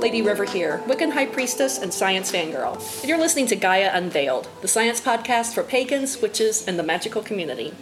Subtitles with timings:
[0.00, 3.00] Lady River here, Wiccan High Priestess and Science Fangirl.
[3.00, 7.20] And you're listening to Gaia Unveiled, the science podcast for pagans, witches, and the magical
[7.22, 7.74] community.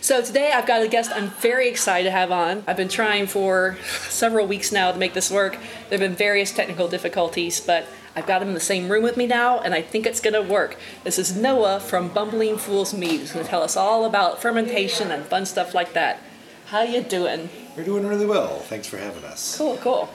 [0.00, 2.62] So today I've got a guest I'm very excited to have on.
[2.68, 3.76] I've been trying for
[4.08, 5.54] several weeks now to make this work.
[5.88, 9.16] There have been various technical difficulties, but I've got him in the same room with
[9.16, 10.76] me now, and I think it's going to work.
[11.02, 15.10] This is Noah from Bumbling Fool's Mead, who's going to tell us all about fermentation
[15.10, 16.20] and fun stuff like that.
[16.66, 17.48] How you doing?
[17.76, 18.60] We're doing really well.
[18.60, 19.58] Thanks for having us.
[19.58, 20.08] Cool, cool.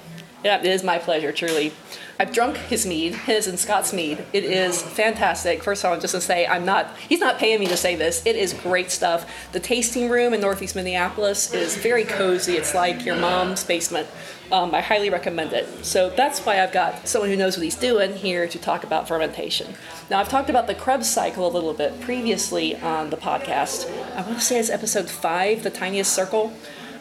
[0.44, 1.74] Yeah, it is my pleasure, truly.
[2.18, 4.26] I've drunk his mead, his and Scott's mead.
[4.34, 5.64] It is fantastic.
[5.64, 8.26] First of all, just to say, I'm not, he's not paying me to say this.
[8.26, 9.30] It is great stuff.
[9.52, 12.54] The tasting room in Northeast Minneapolis is very cozy.
[12.54, 14.08] It's like your mom's basement.
[14.52, 15.86] Um, I highly recommend it.
[15.86, 19.08] So that's why I've got someone who knows what he's doing here to talk about
[19.08, 19.74] fermentation.
[20.10, 23.90] Now, I've talked about the Krebs cycle a little bit previously on the podcast.
[24.16, 26.54] I want to say it's episode five, The Tiniest Circle.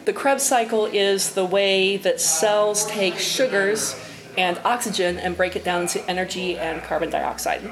[0.05, 3.95] The Krebs cycle is the way that cells take sugars
[4.37, 7.69] and oxygen and break it down into energy and carbon dioxide.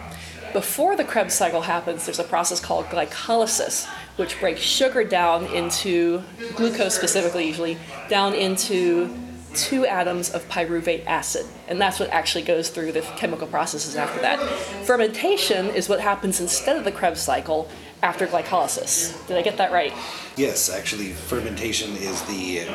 [0.54, 3.86] Before the Krebs cycle happens, there's a process called glycolysis,
[4.18, 6.22] which breaks sugar down into
[6.56, 7.78] glucose specifically, usually
[8.10, 9.16] down into
[9.54, 11.46] two atoms of pyruvate acid.
[11.68, 14.40] And that's what actually goes through the chemical processes after that.
[14.86, 17.70] Fermentation is what happens instead of the Krebs cycle
[18.04, 19.26] after glycolysis.
[19.28, 19.94] Did I get that right?
[20.36, 22.66] Yes, actually, fermentation is the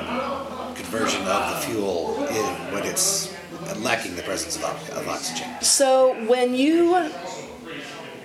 [0.74, 3.34] conversion of the fuel in, when it's
[3.78, 5.48] lacking the presence of, of oxygen.
[5.60, 7.10] So when you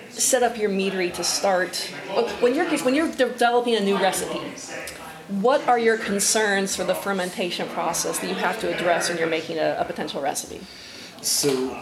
[0.09, 4.39] set up your meadery to start, oh, when you're when you're developing a new recipe,
[5.29, 9.27] what are your concerns for the fermentation process that you have to address when you're
[9.27, 10.61] making a, a potential recipe?
[11.21, 11.79] So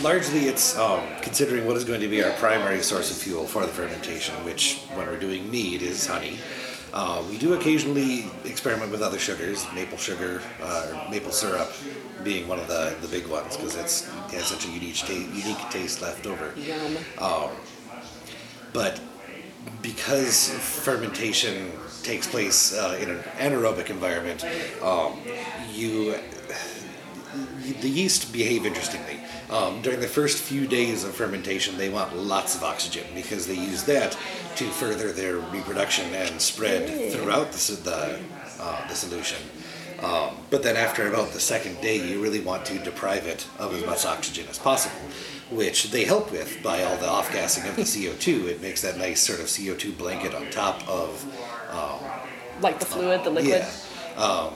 [0.00, 3.62] largely it's um, considering what is going to be our primary source of fuel for
[3.62, 6.38] the fermentation, which when we're doing mead is honey.
[6.92, 11.72] Uh, we do occasionally experiment with other sugars, maple sugar, uh, maple syrup
[12.22, 15.70] being one of the, the big ones because it has such a unique, ta- unique
[15.70, 16.52] taste left over.
[16.56, 16.98] Yum.
[17.18, 17.50] Um,
[18.74, 19.00] but
[19.80, 21.72] because fermentation
[22.02, 24.44] takes place uh, in an anaerobic environment,
[24.82, 25.18] um,
[25.72, 26.14] you
[27.80, 29.20] the yeast behave interestingly.
[29.52, 33.54] Um, during the first few days of fermentation, they want lots of oxygen because they
[33.54, 34.16] use that
[34.56, 38.18] to further their reproduction and spread throughout the, the,
[38.58, 39.36] uh, the solution.
[40.02, 43.74] Um, but then after about the second day, you really want to deprive it of
[43.74, 44.96] as much oxygen as possible,
[45.50, 48.46] which they help with by all the off-gassing of the CO2.
[48.46, 51.24] It makes that nice sort of CO2 blanket on top of...
[51.70, 52.00] Um,
[52.62, 53.64] like the fluid, the liquid?
[54.16, 54.22] Yeah.
[54.22, 54.54] Um,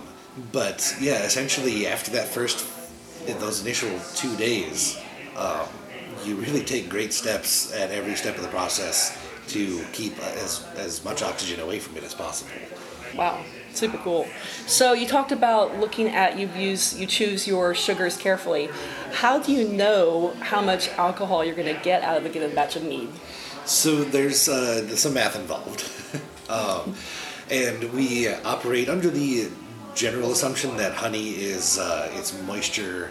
[0.52, 2.66] but yeah, essentially after that first,
[3.26, 4.98] in those initial two days,
[5.36, 5.66] um,
[6.24, 11.04] you really take great steps at every step of the process to keep as, as
[11.04, 12.50] much oxygen away from it as possible.
[13.14, 14.26] Wow, super cool.
[14.66, 18.68] So you talked about looking at you use you choose your sugars carefully.
[19.12, 22.54] How do you know how much alcohol you're going to get out of a given
[22.54, 23.08] batch of mead?
[23.64, 25.90] So there's uh, some math involved,
[26.50, 26.94] um,
[27.50, 29.48] and we operate under the
[29.96, 33.10] general assumption that honey is uh, its moisture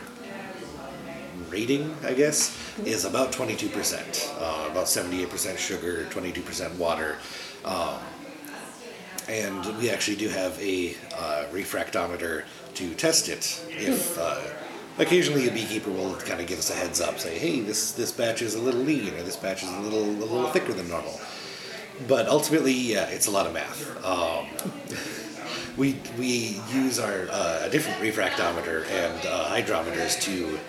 [1.50, 4.34] rating, I guess, is about 22%.
[4.40, 7.18] Uh, about 78% sugar, 22% water.
[7.66, 7.98] Um,
[9.28, 12.44] and we actually do have a uh, refractometer
[12.76, 13.66] to test it.
[13.70, 14.40] If uh,
[15.00, 18.12] occasionally a beekeeper will kind of give us a heads up, say, "Hey, this this
[18.12, 20.88] batch is a little lean, or this batch is a little a little thicker than
[20.90, 21.20] normal."
[22.08, 24.06] But ultimately, yeah, it's a lot of math.
[24.06, 24.46] Um,
[25.78, 30.60] we we use our uh, a different refractometer and uh, hydrometers to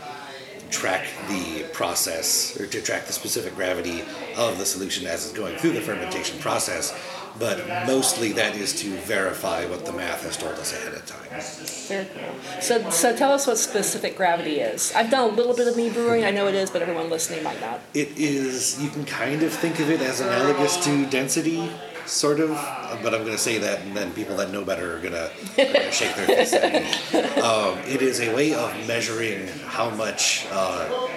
[0.70, 4.02] track the process or to track the specific gravity
[4.36, 6.98] of the solution as it's going through the fermentation process.
[7.38, 11.40] But mostly that is to verify what the math has told us ahead of time.
[11.86, 12.62] Very cool.
[12.62, 14.90] So, so tell us what specific gravity is.
[14.94, 16.24] I've done a little bit of me brewing.
[16.24, 17.80] I know it is, but everyone listening might not.
[17.92, 18.82] It is.
[18.82, 21.70] You can kind of think of it as analogous to density
[22.06, 22.50] sort of,
[23.02, 25.30] but I'm going to say that, and then people that know better are going to
[25.92, 26.52] shake their heads.
[26.52, 27.40] at me.
[27.40, 31.08] Um, it is a way of measuring how much uh,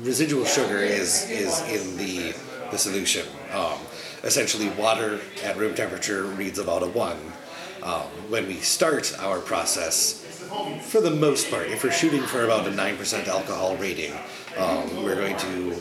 [0.00, 2.34] residual sugar is is in the
[2.70, 3.26] the solution.
[3.52, 3.78] Um,
[4.22, 7.18] essentially, water at room temperature reads about a one.
[7.82, 10.24] Um, when we start our process,
[10.82, 14.12] for the most part, if we're shooting for about a nine percent alcohol rating,
[14.56, 15.76] um, we're going to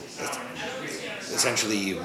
[1.19, 1.97] essentially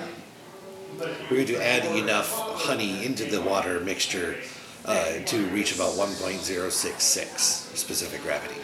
[1.30, 2.30] we're going to add enough
[2.62, 4.36] honey into the water mixture
[4.84, 7.38] uh, to reach about 1.066
[7.76, 8.54] specific gravity.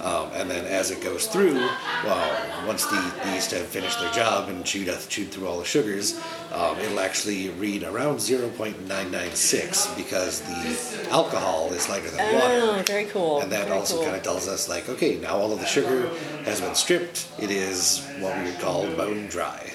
[0.00, 1.56] Um, and then as it goes through,
[2.04, 5.64] well, once the, the yeast have finished their job and chewed, chewed through all the
[5.66, 6.18] sugars,
[6.52, 12.82] um, it'll actually read around 0.996 because the alcohol is lighter than Oh, water.
[12.84, 13.40] very cool.
[13.42, 14.04] And that very also cool.
[14.04, 16.08] kind of tells us, like, okay, now all of the sugar
[16.44, 17.28] has been stripped.
[17.38, 19.70] It is what we would call bone dry.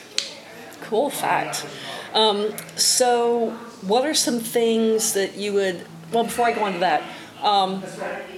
[0.82, 1.68] Cool fact.
[2.14, 3.52] Um, so,
[3.82, 5.86] what are some things that you would?
[6.12, 7.04] Well, before I go on to that,
[7.44, 7.84] um,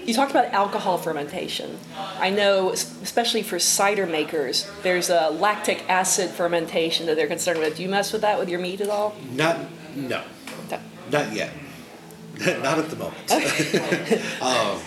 [0.05, 1.77] you talked about alcohol fermentation.
[2.19, 7.77] I know, especially for cider makers, there's a lactic acid fermentation that they're concerned with.
[7.77, 9.15] Do you mess with that with your meat at all?
[9.31, 9.57] Not,
[9.95, 10.21] no,
[10.69, 10.81] That-
[11.11, 11.51] not yet.
[12.39, 13.31] not at the moment.
[14.41, 14.79] um,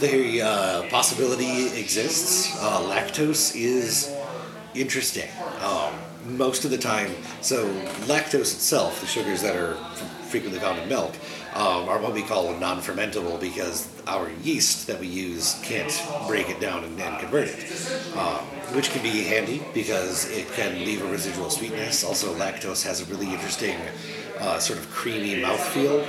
[0.00, 2.56] the uh, possibility exists.
[2.60, 4.14] Uh, lactose is
[4.74, 5.28] interesting.
[5.62, 5.94] Um,
[6.36, 7.10] most of the time,
[7.40, 7.66] so
[8.06, 9.74] lactose itself, the sugars that are
[10.28, 11.14] frequently found in milk,
[11.54, 16.60] um, are what we call non-fermentable because our yeast that we use can't break it
[16.60, 18.44] down and, and convert it, um,
[18.74, 22.04] which can be handy because it can leave a residual sweetness.
[22.04, 23.76] Also, lactose has a really interesting
[24.38, 26.06] uh, sort of creamy mouthfeel,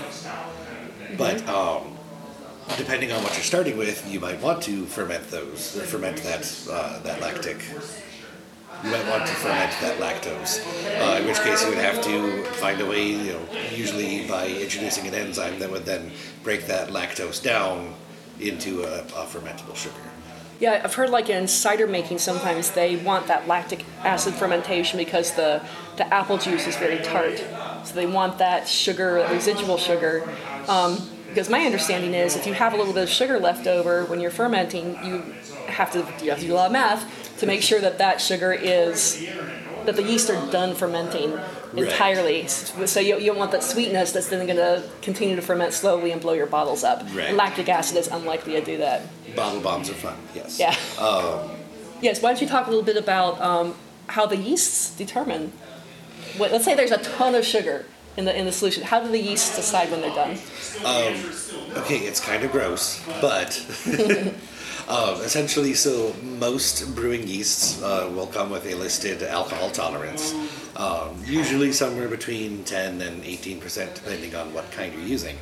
[1.17, 1.97] but um,
[2.77, 6.99] depending on what you're starting with, you might want to ferment those, ferment that uh,
[6.99, 7.57] that lactic.
[8.83, 10.65] You might want to ferment that lactose,
[11.01, 13.41] uh, in which case you would have to find a way, you know,
[13.73, 16.11] usually by introducing an enzyme that would then
[16.43, 17.93] break that lactose down
[18.39, 19.95] into a, a fermentable sugar.
[20.61, 25.33] Yeah, I've heard like in cider making, sometimes they want that lactic acid fermentation because
[25.33, 25.61] the,
[25.97, 27.37] the apple juice is very tart.
[27.83, 30.23] So they want that sugar, that residual sugar.
[30.69, 34.05] Um, because my understanding is if you have a little bit of sugar left over
[34.05, 35.19] when you're fermenting, you
[35.67, 38.21] have to, you have to do a lot of math to make sure that that
[38.21, 39.25] sugar is,
[39.85, 41.39] that the yeast are done fermenting
[41.71, 41.83] Right.
[41.83, 42.47] entirely.
[42.47, 46.11] So you, you don't want that sweetness that's then going to continue to ferment slowly
[46.11, 47.03] and blow your bottles up.
[47.13, 47.33] Right.
[47.33, 49.03] Lactic acid is unlikely to do that.
[49.35, 50.59] Bottle bombs are fun, yes.
[50.59, 50.75] Yeah.
[52.01, 52.23] yes.
[52.23, 53.75] Why don't you talk a little bit about um,
[54.07, 55.51] how the yeasts determine?
[56.37, 57.85] What, let's say there's a ton of sugar
[58.17, 58.83] in the in the solution.
[58.83, 60.39] How do the yeasts decide when they're done?
[61.77, 63.63] Okay, it's kind of gross, but
[64.89, 70.33] um, essentially, so most brewing yeasts uh, will come with a listed alcohol tolerance,
[70.75, 75.37] um, usually somewhere between 10 and 18 percent, depending on what kind you're using.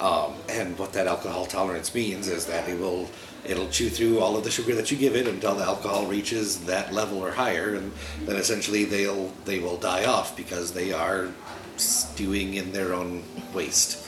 [0.00, 3.08] Um, and what that alcohol tolerance means is that it will
[3.44, 6.64] it'll chew through all of the sugar that you give it until the alcohol reaches
[6.66, 7.92] that level or higher, and
[8.24, 11.28] then essentially they'll they will die off because they are
[11.76, 14.06] stewing in their own waste.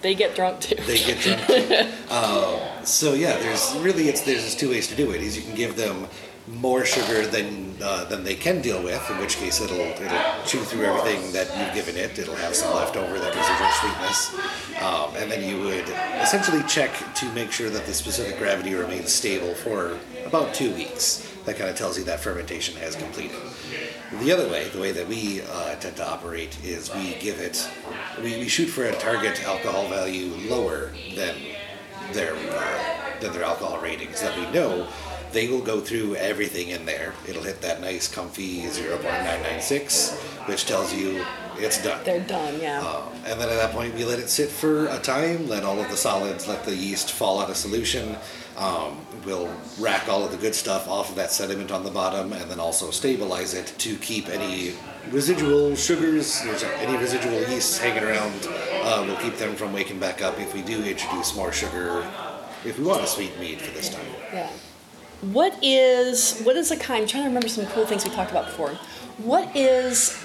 [0.00, 0.76] They get drunk too.
[0.86, 1.46] they get drunk.
[1.46, 1.88] too.
[2.10, 5.20] uh, so yeah, there's really it's there's two ways to do it.
[5.20, 6.06] Is you can give them
[6.46, 10.60] more sugar than uh, than they can deal with, in which case it'll it'll chew
[10.60, 12.18] through everything that you've given it.
[12.18, 15.88] It'll have some left over that residual sweetness, um, and then you would
[16.22, 21.24] essentially check to make sure that the specific gravity remains stable for about two weeks.
[21.44, 23.36] That kind of tells you that fermentation has completed.
[24.12, 27.68] The other way, the way that we uh, tend to operate, is we give it,
[28.22, 31.36] we, we shoot for a target alcohol value lower than
[32.12, 34.22] their uh, than their alcohol ratings.
[34.22, 34.88] That we know
[35.32, 37.12] they will go through everything in there.
[37.28, 40.16] It'll hit that nice, comfy 0.996,
[40.48, 41.24] which tells you
[41.58, 42.02] it's done.
[42.04, 42.60] They're done.
[42.60, 42.80] Yeah.
[42.80, 45.78] Um, and then at that point, we let it sit for a time, let all
[45.80, 48.16] of the solids, let the yeast fall out of solution.
[48.56, 52.32] Um, we'll rack all of the good stuff off of that sediment on the bottom
[52.32, 54.72] and then also stabilize it to keep any
[55.10, 56.42] residual sugars,
[56.78, 58.48] any residual yeasts hanging around.
[58.48, 62.10] Uh, we'll keep them from waking back up if we do introduce more sugar,
[62.64, 64.06] if we want a sweet mead for this time.
[64.32, 64.50] Yeah.
[65.20, 67.02] What is what is a kind?
[67.02, 68.70] I'm trying to remember some cool things we talked about before.
[69.18, 70.24] What is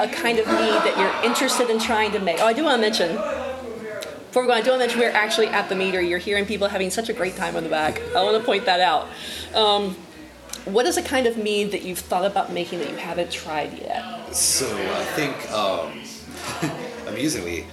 [0.00, 2.40] a kind of mead that you're interested in trying to make?
[2.40, 3.41] Oh, I do want to mention.
[4.32, 6.08] Before we go on, I do want to mention we're actually at the meadery.
[6.08, 8.00] You're hearing people having such a great time on the back.
[8.16, 9.06] I want to point that out.
[9.54, 9.94] Um,
[10.64, 13.78] what is a kind of mead that you've thought about making that you haven't tried
[13.78, 14.34] yet?
[14.34, 16.00] So I think, um,
[17.08, 17.66] amusingly,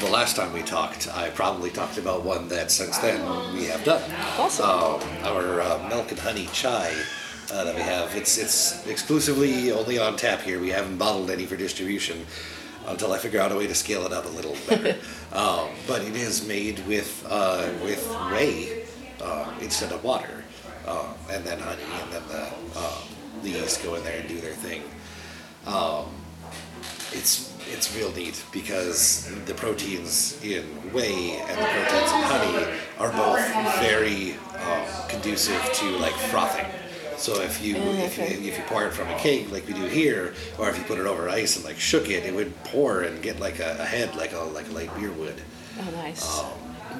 [0.00, 3.20] the last time we talked, I probably talked about one that since then
[3.54, 4.02] we have done.
[4.36, 4.68] Awesome.
[4.68, 6.92] Um, our uh, milk and honey chai
[7.52, 8.12] uh, that we have.
[8.16, 10.58] It's it's exclusively only on tap here.
[10.58, 12.26] We haven't bottled any for distribution
[12.86, 14.96] until I figure out a way to scale it up a little better.
[15.32, 18.84] um, but it is made with uh, with whey
[19.20, 20.44] uh, instead of water,
[20.86, 23.02] uh, and then honey, and then the uh,
[23.42, 24.82] the yeast go in there and do their thing.
[25.66, 26.06] Um,
[27.12, 33.12] it's it's real neat because the proteins in whey and the proteins in honey are
[33.12, 34.34] both very
[34.66, 36.66] um, conducive to like frothing.
[37.22, 38.34] So if you if you okay.
[38.34, 40.98] if you pour it from a keg like we do here, or if you put
[40.98, 43.84] it over ice and like shook it, it would pour and get like a, a
[43.84, 45.40] head like a like a light beer would.
[45.78, 46.42] Oh, nice.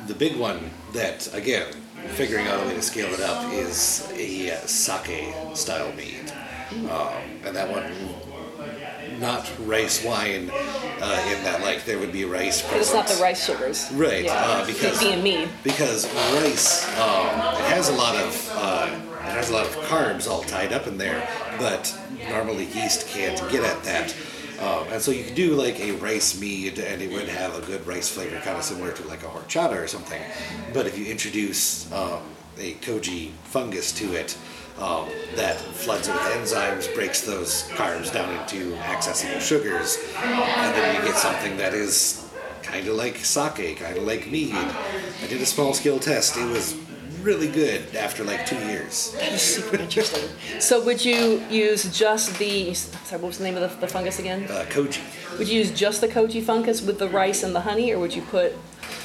[0.06, 1.72] The big one that again
[2.10, 6.32] figuring out a way to scale it up is a uh, sake style mead,
[6.88, 7.14] um,
[7.44, 7.92] and that one
[9.20, 10.50] not rice wine
[11.00, 12.62] uh, in that like there would be rice.
[12.62, 13.90] But it's not the rice sugars.
[13.92, 14.34] Right, Yeah.
[14.34, 15.48] uh, because being mead.
[15.64, 16.06] because
[16.40, 17.26] rice um,
[17.58, 20.86] it has a lot of uh, it has a lot of carbs all tied up
[20.86, 21.26] in there,
[21.58, 21.98] but
[22.28, 24.14] normally yeast can't get at that.
[24.60, 27.66] Um, and so you could do like a rice mead, and it would have a
[27.66, 30.20] good rice flavor, kind of similar to like a horchata or something.
[30.74, 32.22] But if you introduce um,
[32.58, 34.36] a koji fungus to it,
[34.78, 40.96] um, that floods it with enzymes, breaks those carbs down into accessible sugars, and then
[40.96, 42.30] you get something that is
[42.62, 44.54] kind of like sake, kind of like mead.
[44.54, 46.36] I did a small scale test.
[46.36, 46.76] It was
[47.22, 49.12] really good after like two years.
[49.12, 50.28] That is super interesting.
[50.60, 54.18] So would you use just the sorry, what was the name of the, the fungus
[54.18, 54.44] again?
[54.44, 55.00] Uh, koji.
[55.38, 58.14] Would you use just the koji fungus with the rice and the honey, or would
[58.14, 58.52] you put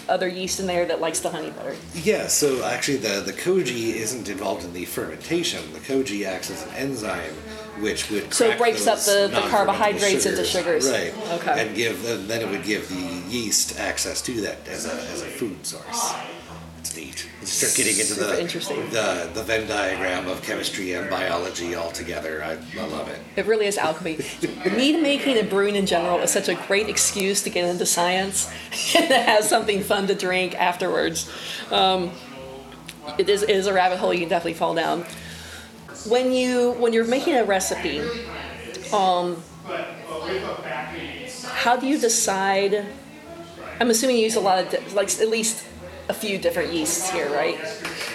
[0.10, 1.76] other yeast in there that likes the honey better?
[1.94, 5.74] Yeah, so actually the, the koji isn't involved in the fermentation.
[5.74, 7.34] The koji acts as an enzyme
[7.80, 10.90] which would So it breaks up the- the carbohydrates into sugars.
[10.90, 11.14] Right.
[11.34, 11.68] Okay.
[11.68, 15.26] And give then it would give the yeast access to that as a, as a
[15.26, 16.14] food source.
[16.98, 17.30] Neat.
[17.42, 18.90] You start getting into the, interesting.
[18.90, 22.44] the the Venn diagram of chemistry and biology all together.
[22.44, 23.20] I, I love it.
[23.36, 24.18] It really is alchemy.
[24.76, 28.52] Mead making and brewing in general is such a great excuse to get into science
[28.96, 31.32] and to have something fun to drink afterwards.
[31.72, 32.10] Um,
[33.20, 35.06] it, is, it is a rabbit hole you can definitely fall down.
[36.08, 38.00] When you when you're making a recipe,
[38.92, 39.44] um,
[41.46, 42.88] how do you decide?
[43.80, 45.64] I'm assuming you use a lot of like at least
[46.10, 47.60] a few different yeasts here, right?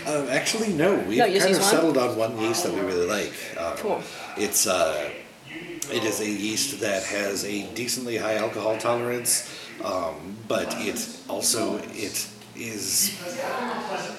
[0.07, 0.97] Um, actually, no.
[0.97, 3.33] We've No, kind of settled on one yeast that we really like.
[3.59, 4.03] Um, Cool.
[4.37, 5.11] It's uh,
[5.93, 9.49] it is a yeast that has a decently high alcohol tolerance,
[9.85, 13.19] um, but it also it is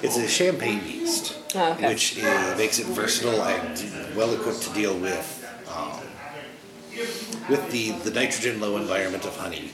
[0.03, 1.88] it's a champagne yeast, Oh, okay.
[1.89, 5.27] which is, makes it versatile and well equipped to deal with
[5.75, 6.01] um,
[7.50, 9.72] with the the nitrogen low environment of honey,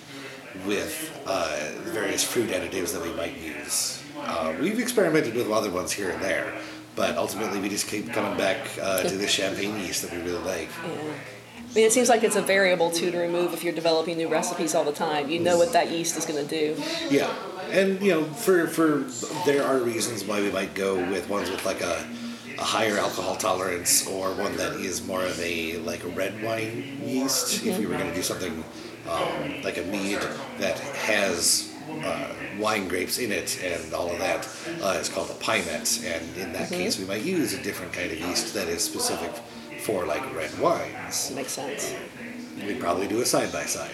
[0.66, 4.04] with uh, the various fruit additives that we might use.
[4.18, 6.54] Uh, we've experimented with other ones here and there,
[6.96, 10.44] but ultimately we just keep coming back uh, to this champagne yeast that we really
[10.44, 10.70] like.
[10.84, 11.14] Yeah.
[11.58, 14.28] I mean, it seems like it's a variable too to remove if you're developing new
[14.28, 15.30] recipes all the time.
[15.30, 16.82] You know what that yeast is going to do.
[17.12, 17.32] Yeah,
[17.70, 19.06] and you know, for for
[19.46, 22.08] there are reasons why we might go with ones with like a,
[22.58, 27.00] a higher alcohol tolerance or one that is more of a like a red wine
[27.04, 27.64] yeast.
[27.64, 28.64] If we were going to do something
[29.10, 30.20] um, like a mead
[30.60, 31.74] that has
[32.04, 32.28] uh,
[32.60, 34.48] wine grapes in it and all of that,
[34.82, 36.04] uh, it's called a pyment.
[36.06, 39.32] And in that case, we might use a different kind of yeast that is specific
[39.82, 41.32] for like red wines.
[41.32, 41.96] Makes sense.
[42.66, 43.92] We'd probably do a side by side.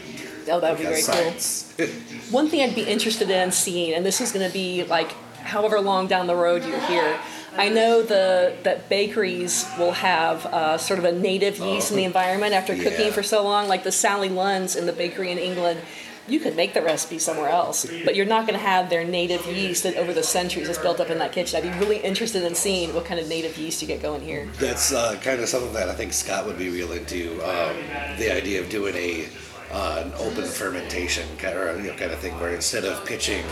[0.48, 1.34] Oh, that would be very cool.
[1.77, 1.88] cool.
[2.31, 5.79] One thing I'd be interested in seeing, and this is going to be like however
[5.79, 7.19] long down the road you're here.
[7.57, 12.03] I know the that bakeries will have uh, sort of a native yeast in the
[12.03, 15.79] environment after cooking for so long, like the Sally Lunn's in the bakery in England.
[16.27, 19.45] You could make the recipe somewhere else, but you're not going to have their native
[19.45, 21.55] yeast that over the centuries has built up in that kitchen.
[21.55, 24.50] I'd be really interested in seeing what kind of native yeast you get going here.
[24.57, 27.33] That's uh, kind of something that I think Scott would be real into.
[27.43, 27.75] Um,
[28.17, 29.27] the idea of doing a
[29.71, 33.43] uh, an open fermentation kind of, you know, kind of thing, where instead of pitching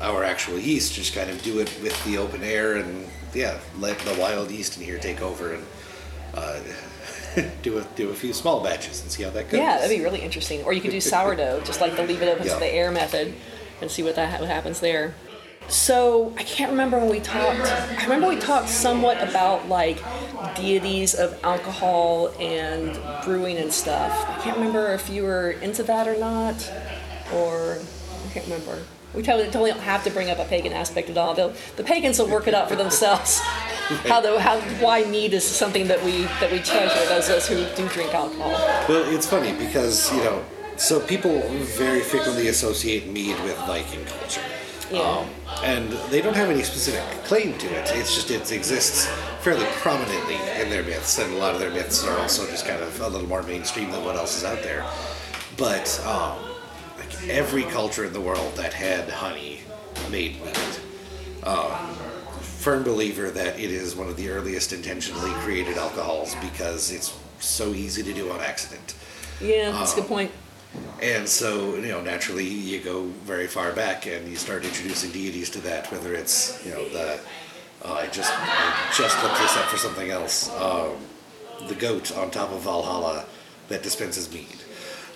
[0.00, 3.98] our actual yeast, just kind of do it with the open air and yeah, let
[4.00, 5.64] the wild yeast in here take over and
[6.34, 6.60] uh,
[7.62, 9.58] do a do a few small batches and see how that goes.
[9.60, 10.62] Yeah, that'd be really interesting.
[10.64, 12.54] Or you could do sourdough, just like the leave it open Yeah.
[12.54, 13.34] to the air method,
[13.80, 15.14] and see what that what happens there.
[15.68, 17.60] So I can't remember when we talked.
[17.60, 20.02] I remember we talked somewhat about like
[20.54, 24.10] deities of alcohol and brewing and stuff.
[24.30, 26.54] I can't remember if you were into that or not,
[27.34, 27.78] or
[28.26, 28.78] I can't remember.
[29.14, 31.34] We totally, totally don't have to bring up a pagan aspect at all.
[31.34, 33.40] They'll, the pagans will work it out for themselves.
[34.06, 37.48] how the how why mead is something that we that we treasure those of us
[37.48, 38.50] who do drink alcohol.
[38.86, 40.44] Well, it's funny because you know,
[40.76, 41.40] so people
[41.78, 44.42] very frequently associate mead with Viking culture,
[44.90, 45.00] Yeah.
[45.00, 45.26] um,
[45.64, 47.90] and they don't have any specific claim to it.
[47.94, 49.06] It's just it exists
[49.40, 52.82] fairly prominently in their myths, and a lot of their myths are also just kind
[52.82, 54.84] of a little more mainstream than what else is out there.
[55.56, 56.38] But um,
[57.28, 59.60] every culture in the world that had honey
[60.10, 60.56] made mead.
[61.44, 61.94] Um,
[62.40, 67.68] firm believer that it is one of the earliest intentionally created alcohols because it's so
[67.72, 68.94] easy to do on accident.
[69.40, 70.30] Yeah, that's a good point.
[71.00, 75.48] And so, you know, naturally you go very far back and you start introducing deities
[75.50, 77.20] to that, whether it's, you know, the,
[77.84, 80.96] uh, I just, I just looked this up for something else, um,
[81.68, 83.24] the goat on top of Valhalla
[83.68, 84.56] that dispenses mead,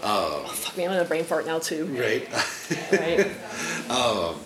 [0.03, 1.87] Oh, fuck me, I'm in a brain fart now too.
[1.87, 2.29] right?
[2.93, 3.31] Right.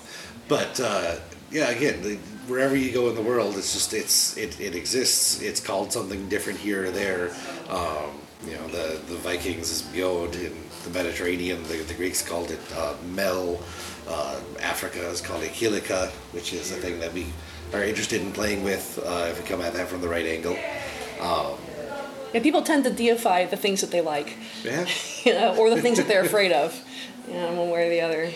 [0.48, 1.16] But uh,
[1.50, 5.42] yeah, again, the, wherever you go in the world, it's just it's it, it exists.
[5.42, 7.30] It's called something different here or there.
[7.68, 8.10] Um,
[8.46, 10.52] you know, the the Vikings is Bjod in
[10.84, 11.62] the Mediterranean.
[11.64, 13.60] The, the Greeks called it uh, Mel.
[14.08, 17.26] Uh, Africa is called it Kilika, which is a thing that we
[17.74, 20.56] are interested in playing with uh, if we come at that from the right angle.
[21.20, 21.54] Um,
[22.34, 24.86] Yeah, people tend to deify the things that they like, yeah.
[25.24, 26.78] you know, or the things that they're afraid of,
[27.28, 28.30] you know, one way or the other.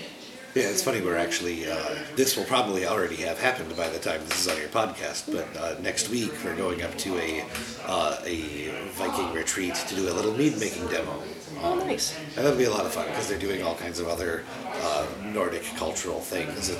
[0.55, 1.01] Yeah, it's funny.
[1.01, 4.59] We're actually uh, this will probably already have happened by the time this is on
[4.59, 5.31] your podcast.
[5.33, 7.45] But uh, next week we're going up to a
[7.87, 11.23] uh, a Viking retreat to do a little mead making demo,
[11.63, 12.17] Oh, nice.
[12.37, 14.43] and that'll be a lot of fun because they're doing all kinds of other
[14.83, 16.79] uh, Nordic cultural things, and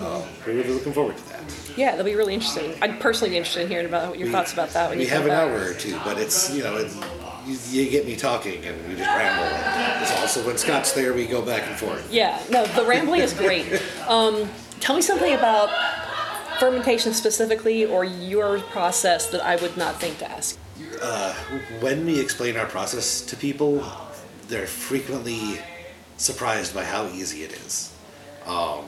[0.00, 1.42] uh, we're really looking forward to that.
[1.76, 2.74] Yeah, that'll be really interesting.
[2.82, 5.22] I'd personally be interested in hearing about your thoughts about that when we you have
[5.22, 5.48] an back.
[5.48, 6.96] hour or two, but it's you know it's,
[7.46, 9.44] you, you get me talking and we just ramble.
[9.44, 12.12] And it's also when Scott's there, we go back and forth.
[12.12, 13.66] Yeah, no, the rambling is great.
[14.06, 14.48] Um,
[14.78, 15.68] tell me something about
[16.60, 20.56] fermentation specifically, or your process that I would not think to ask.
[21.80, 23.84] when we explain our process to people,
[24.48, 25.58] they're frequently
[26.18, 27.92] surprised by how easy it is.
[28.46, 28.84] Um,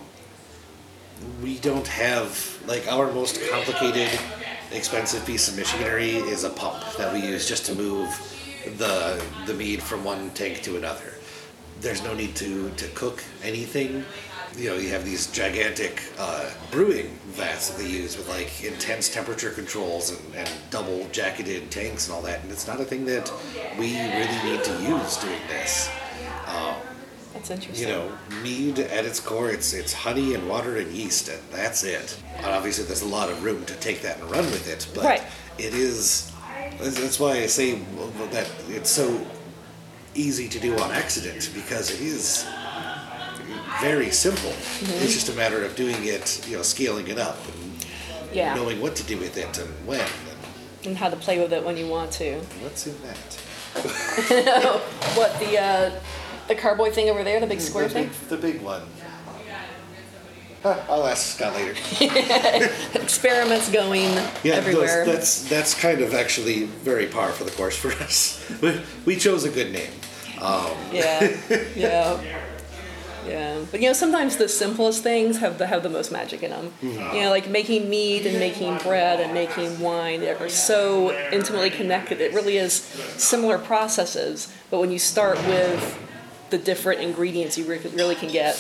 [1.43, 4.09] we don't have like our most complicated,
[4.73, 8.09] expensive piece of machinery is a pump that we use just to move
[8.77, 11.15] the the mead from one tank to another.
[11.81, 14.05] There's no need to to cook anything.
[14.57, 19.09] You know, you have these gigantic uh, brewing vats that they use with like intense
[19.09, 23.05] temperature controls and, and double jacketed tanks and all that, and it's not a thing
[23.05, 23.31] that
[23.79, 25.91] we really need to use doing this.
[27.49, 28.13] That's You know,
[28.43, 32.17] mead at its core, it's it's honey and water and yeast, and that's it.
[32.37, 35.05] And obviously, there's a lot of room to take that and run with it, but
[35.05, 35.23] Right.
[35.59, 36.31] it is.
[36.79, 37.81] That's that's why I say
[38.33, 39.27] that it's so
[40.15, 42.45] easy to do on accident because it is
[43.81, 44.51] very simple.
[44.51, 45.03] Mm-hmm.
[45.05, 47.87] It's just a matter of doing it, you know, scaling it up and
[48.37, 50.01] Yeah, knowing what to do with it and when.
[50.01, 50.39] And
[50.85, 52.39] and how to play with it when you want to.
[52.63, 53.39] what's in that?
[55.17, 55.91] What the uh,
[56.49, 58.05] the carboy thing over there, the big mm, square the, thing?
[58.09, 58.83] big, the big one.
[60.63, 61.71] Huh, I'll ask Scott later.
[62.95, 64.11] Experiments going
[64.43, 65.05] Yeah, everywhere.
[65.05, 68.45] those- that's that's kind of actually very par for the course for us.
[68.61, 69.91] We, we chose a good name.
[70.41, 71.37] Um, yeah,
[71.77, 72.21] yeah,
[73.27, 73.61] yeah.
[73.71, 76.73] But you know, sometimes the simplest things have the have the most magic in them.
[76.83, 77.15] Mm-hmm.
[77.17, 82.21] You know, like making meat and making bread and making wine They're so intimately connected.
[82.21, 82.73] It really is
[83.17, 86.08] similar processes, but when you start with
[86.51, 88.55] the different ingredients, you re- really can get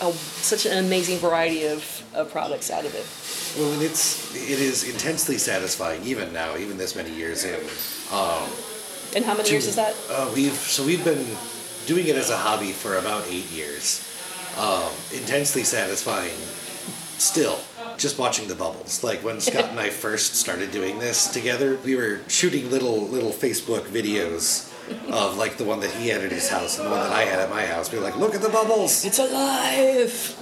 [0.00, 3.60] a, such an amazing variety of, of products out of it.
[3.60, 7.60] Well, and it's it is intensely satisfying even now, even this many years in.
[9.14, 9.94] And how many years is that?
[10.10, 11.26] Uh, we've so we've been
[11.86, 14.08] doing it as a hobby for about eight years.
[14.58, 16.36] Um, intensely satisfying.
[17.18, 17.58] Still,
[17.98, 19.04] just watching the bubbles.
[19.04, 23.30] Like when Scott and I first started doing this together, we were shooting little little
[23.30, 24.71] Facebook videos
[25.10, 27.22] of like the one that he had at his house and the one that I
[27.22, 27.92] had at my house.
[27.92, 29.04] Were like, look at the bubbles.
[29.04, 30.38] It's alive.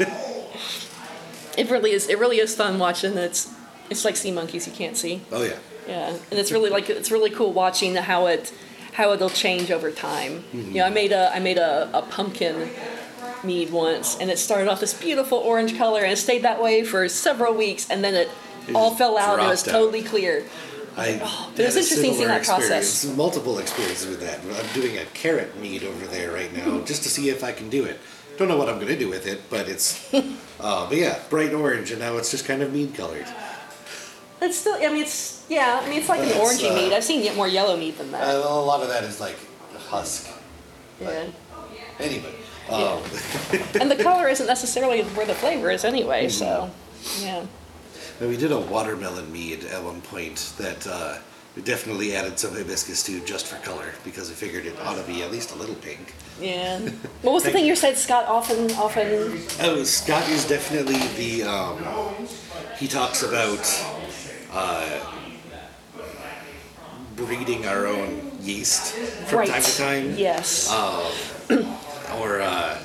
[1.58, 2.08] it really is.
[2.08, 3.16] It really is fun watching.
[3.16, 3.52] It's
[3.88, 5.22] it's like sea monkeys you can't see.
[5.32, 5.56] Oh yeah.
[5.88, 8.52] Yeah, and it's really like it's really cool watching how it
[8.92, 10.44] how it'll change over time.
[10.52, 10.72] Mm-hmm.
[10.72, 12.70] You know, I made a I made a, a pumpkin
[13.42, 16.84] mead once, and it started off this beautiful orange color, and it stayed that way
[16.84, 18.28] for several weeks, and then it,
[18.68, 19.72] It all fell out, and it was out.
[19.72, 20.44] totally clear.
[20.96, 21.18] I
[21.54, 23.04] but it was interesting seeing that process.
[23.16, 24.40] Multiple experiences with that.
[24.40, 26.78] I'm doing a carrot mead over there right Hmm.
[26.78, 27.98] now, just to see if I can do it.
[28.38, 30.12] Don't know what I'm going to do with it, but it's.
[30.60, 33.26] uh, but yeah, bright orange, and now it's just kind of mead colored.
[34.42, 36.92] It's still, I mean, it's yeah, I mean, it's like an orangey uh, mead.
[36.92, 38.22] I've seen more yellow mead than that.
[38.34, 39.36] Uh, a lot of that is like
[39.88, 40.28] husk.
[41.00, 41.26] yeah.
[41.98, 42.34] Anyway,
[42.70, 43.02] um,
[43.80, 46.28] and the color isn't necessarily where the flavor is anyway.
[46.30, 46.70] So,
[47.20, 47.44] yeah.
[48.20, 51.18] And we did a watermelon mead at one point that uh,
[51.56, 55.02] we definitely added some hibiscus to just for color because we figured it ought to
[55.04, 56.14] be at least a little pink.
[56.40, 56.78] Yeah.
[57.22, 61.42] What was the thing you said Scott often often Oh, Scott is definitely the.
[61.42, 61.76] Um,
[62.78, 63.60] he talks about
[64.52, 65.00] uh,
[67.16, 68.94] breeding our own yeast
[69.28, 69.48] from right.
[69.48, 70.70] time to time, Yes.
[72.18, 72.78] or uh,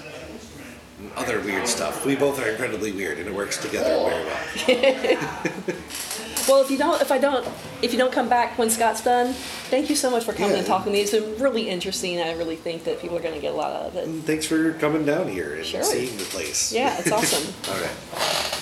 [1.15, 2.05] other weird stuff.
[2.05, 5.77] We both are incredibly weird, and it works together very well.
[6.47, 7.47] well, if you don't if I don't
[7.81, 9.33] if you don't come back when Scott's done,
[9.69, 10.57] thank you so much for coming Yeah.
[10.59, 11.01] and talking to me.
[11.01, 12.19] It's been really interesting.
[12.21, 14.07] I really think that people are going to get a lot out of it.
[14.07, 15.83] And thanks for coming down here and Sure.
[15.83, 16.71] seeing the place.
[16.73, 17.53] Yeah, it's awesome.
[17.73, 18.61] All right.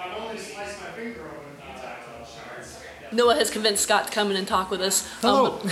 [0.00, 2.80] I've only sliced my finger open a few times on shards.
[3.18, 5.06] Noah has convinced Scott to come in and talk with us.
[5.20, 5.60] Hello.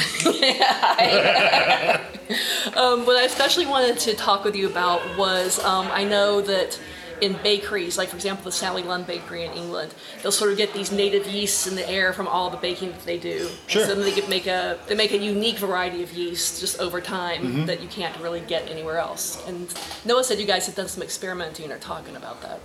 [2.76, 6.40] Um, um, what I especially wanted to talk with you about was um, I know
[6.40, 6.80] that
[7.20, 10.72] in bakeries, like for example the Sally Lunn Bakery in England, they'll sort of get
[10.72, 13.48] these native yeasts in the air from all the baking that they do.
[13.66, 13.82] Sure.
[13.82, 16.80] And so then they get make a they make a unique variety of yeast just
[16.80, 17.66] over time Mm-hmm.
[17.66, 19.42] that you can't really get anywhere else.
[19.46, 19.72] And
[20.04, 22.60] Noah said you guys have done some experimenting or talking about that.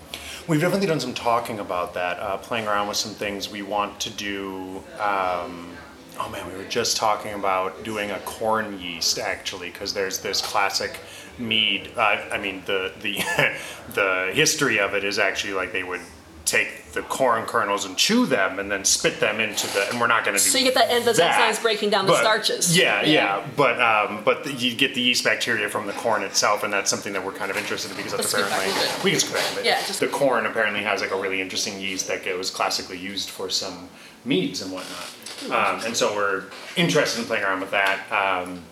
[0.47, 3.99] We've definitely done some talking about that, uh, playing around with some things we want
[4.01, 4.83] to do.
[4.99, 5.77] Um,
[6.19, 10.41] oh man, we were just talking about doing a corn yeast actually, because there's this
[10.41, 10.99] classic
[11.37, 11.91] mead.
[11.95, 13.15] Uh, I mean, the the
[13.93, 16.01] the history of it is actually like they would
[16.43, 19.87] take the corn kernels and chew them and then spit them into the.
[19.89, 20.49] And we're not going to do.
[20.49, 22.75] So you get that end that's that, enzymes breaking down the but- starches.
[22.77, 23.37] Yeah, Yeah.
[23.39, 26.73] yeah, but um, but the, you get the yeast bacteria from the corn itself, and
[26.73, 29.33] that's something that we're kind of interested in because that's Let's apparently we can skip
[29.35, 29.65] back a bit.
[29.65, 33.29] Yeah, just- the corn apparently has like a really interesting yeast that was classically used
[33.29, 33.87] for some
[34.25, 35.09] meads and whatnot,
[35.45, 36.43] um, and so we're
[36.75, 38.11] interested in playing around with that.
[38.11, 38.63] Um,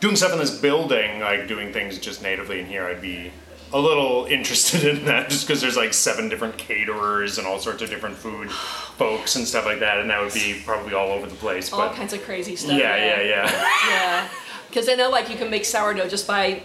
[0.00, 3.32] doing stuff in this building, like doing things just natively in here, I'd be
[3.72, 7.82] a little interested in that just because there's like seven different caterers and all sorts
[7.82, 11.26] of different food folks and stuff like that, and that would be probably all over
[11.26, 11.72] the place.
[11.72, 12.78] All but kinds of crazy stuff.
[12.78, 13.68] yeah, yeah, yeah.
[13.88, 14.28] Yeah,
[14.68, 16.62] because I know like you can make sourdough just by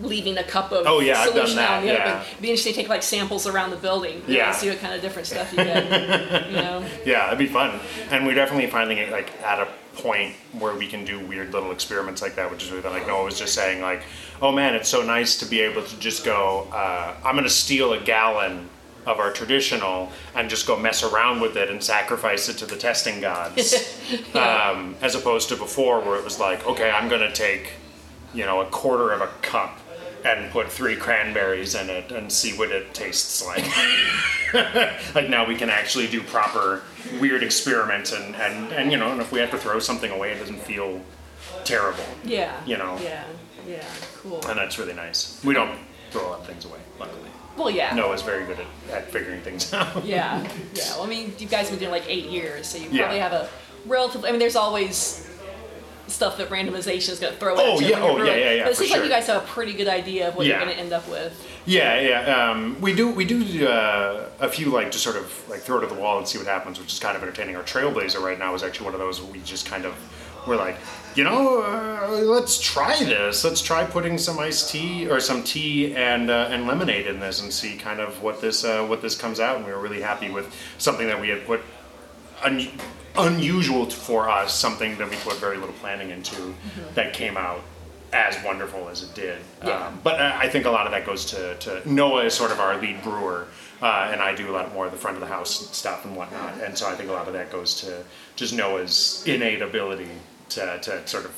[0.00, 2.12] leaving a cup of Oh, yeah, I've solution done out in that, the yeah.
[2.16, 2.26] oven.
[2.30, 4.20] It'd be interesting to take like samples around the building.
[4.20, 4.52] know, Yeah.
[4.52, 6.46] see what kind of different stuff you get.
[6.50, 6.84] you know.
[7.04, 7.78] Yeah, it'd be fun,
[8.10, 9.68] and we're definitely finding it like at a
[10.00, 12.92] point where we can do weird little experiments like that, which is really fun.
[12.92, 14.02] Like Noah was just saying, like,
[14.40, 16.68] oh man, it's so nice to be able to just go.
[16.72, 18.68] Uh, I'm gonna steal a gallon
[19.06, 22.76] of our traditional and just go mess around with it and sacrifice it to the
[22.76, 23.74] testing gods,
[24.34, 27.72] um, as opposed to before where it was like, okay, I'm gonna take,
[28.32, 29.78] you know, a quarter of a cup.
[30.24, 33.64] And put three cranberries in it and see what it tastes like.
[35.14, 36.82] like now we can actually do proper
[37.20, 40.32] weird experiments and, and, and you know and if we have to throw something away
[40.32, 41.00] it doesn't feel
[41.64, 42.60] terrible Yeah.
[42.66, 42.98] You know.
[43.02, 43.24] Yeah.
[43.66, 43.84] Yeah.
[44.16, 44.40] Cool.
[44.46, 45.78] and that's really nice we don't
[46.10, 47.94] throw a lot of things away luckily Well, yeah.
[47.94, 50.42] noah's very good at, at figuring things out Yeah.
[50.74, 50.90] Yeah.
[50.96, 53.04] Well, I mean, you guys have been doing like eight years, so you Yeah.
[53.04, 53.48] probably have a
[53.86, 54.24] relative.
[54.26, 55.29] I mean, there's always
[56.20, 57.88] stuff that randomization is going to throw Oh, at you.
[57.88, 59.88] yeah, oh, yeah, yeah, yeah, But it seems like you guys have a pretty good
[59.88, 61.32] idea of what you're going to end up with.
[61.64, 65.60] yeah yeah um, we do we do uh, a few like just sort of like
[65.60, 67.56] throw it at the wall and see what happens which is kind of entertaining.
[67.56, 69.94] Our trailblazer right now is actually one of those where we just kind of
[70.46, 70.76] we're like
[71.14, 73.42] you know uh, let's try this.
[73.42, 77.40] Let's try putting some iced tea or some tea and uh, and lemonade in this
[77.42, 79.56] and see kind of what this uh, what this comes out.
[79.56, 81.60] And we were really happy with something that we had put
[82.42, 82.68] un-
[83.18, 86.54] unusual for us something that we put very little planning into
[86.94, 87.60] that came out
[88.12, 89.86] as wonderful as it did Yeah.
[89.86, 92.58] um, but I think a lot of that goes to, to Noah is sort of
[92.58, 93.46] our lead brewer,
[93.82, 96.16] uh, and I do a lot more of the front of the house stuff and
[96.16, 96.54] whatnot.
[96.64, 98.02] And so I think a lot of that goes to
[98.36, 100.08] just Noah's innate ability
[100.50, 101.32] to, to sort of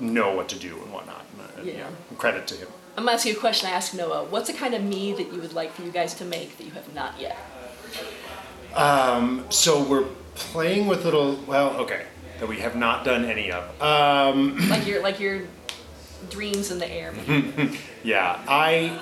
[0.00, 1.24] know what to do and whatnot.
[1.32, 1.84] And, uh, you Yeah.
[1.88, 2.68] know, credit to him.
[2.96, 4.24] I'm going to ask you a question I asked Noah.
[4.24, 6.64] What's the kind of me that you would like for you guys to make that
[6.64, 7.36] you have not yet?
[9.50, 12.06] So we're playing with little, well, okay,
[12.40, 13.64] that we have not done any of.
[13.82, 15.42] Um, like your like your
[16.30, 17.12] dreams in the air.
[18.04, 18.98] Yeah, I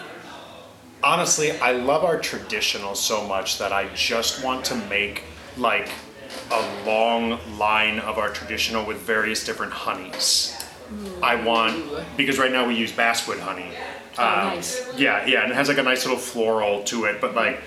[1.03, 5.23] honestly I love our traditional so much that I just want to make
[5.57, 5.89] like
[6.51, 10.55] a long line of our traditional with various different honeys.
[11.23, 13.71] I want because right now we use basswood honey.
[14.19, 14.87] Oh, Um, nice.
[14.99, 17.61] Yeah, yeah, and it has like a nice little floral to it, but like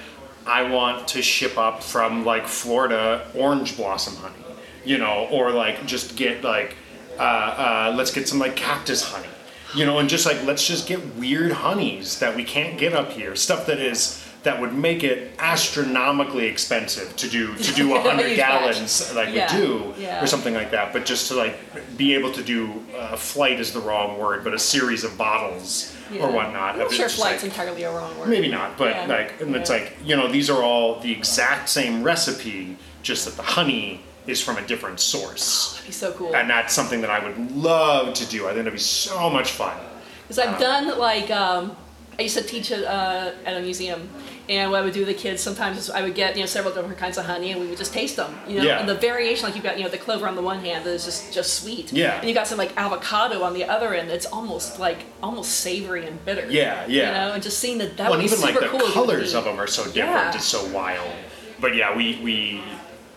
[0.46, 4.36] I want to ship up from like Florida orange blossom honey,
[4.84, 6.76] you know, or like just get like
[7.18, 9.28] uh, uh, let's get some like cactus honey,
[9.76, 13.12] you know, and just like let's just get weird honeys that we can't get up
[13.12, 18.02] here, stuff that is that would make it astronomically expensive to do to do a
[18.08, 18.62] hundred Huge batch.
[18.76, 20.24] gallons like Yeah, we do yeah.
[20.24, 21.56] or something like that, but just to like
[21.98, 25.96] be able to do uh, flight is the wrong word, but a series of bottles
[26.12, 26.24] Yeah.
[26.24, 26.74] or whatnot.
[26.76, 28.30] I'm not sure flight's like- entirely a wrong word.
[28.30, 32.04] Maybe not, but like, and it's like you know, these are all the exact same
[32.04, 36.36] recipe, just that the honey is from a different source, be so cool.
[36.36, 38.46] and that's something that I would love to do.
[38.46, 39.78] I think it'd be so much fun.
[40.24, 41.76] Because I've done like um,
[42.18, 44.08] I used to teach at, uh, at a museum,
[44.50, 46.46] and what I would do with the kids sometimes is I would get you know
[46.48, 48.36] several different kinds of honey, and we would just taste them.
[48.48, 48.80] You know, Yeah.
[48.80, 50.92] and the variation like you've got you know the clover on the one hand that
[50.92, 51.94] is just just sweet.
[51.94, 52.20] Yeah.
[52.20, 56.06] And you got some like avocado on the other end that's almost like almost savory
[56.08, 56.46] and bitter.
[56.50, 57.08] Yeah, yeah.
[57.08, 58.80] You know, and just seeing that that well, and be even like the cool.
[58.92, 60.10] colors of them are so different.
[60.12, 60.36] Yeah.
[60.36, 61.10] It's so wild.
[61.60, 62.62] But yeah, we we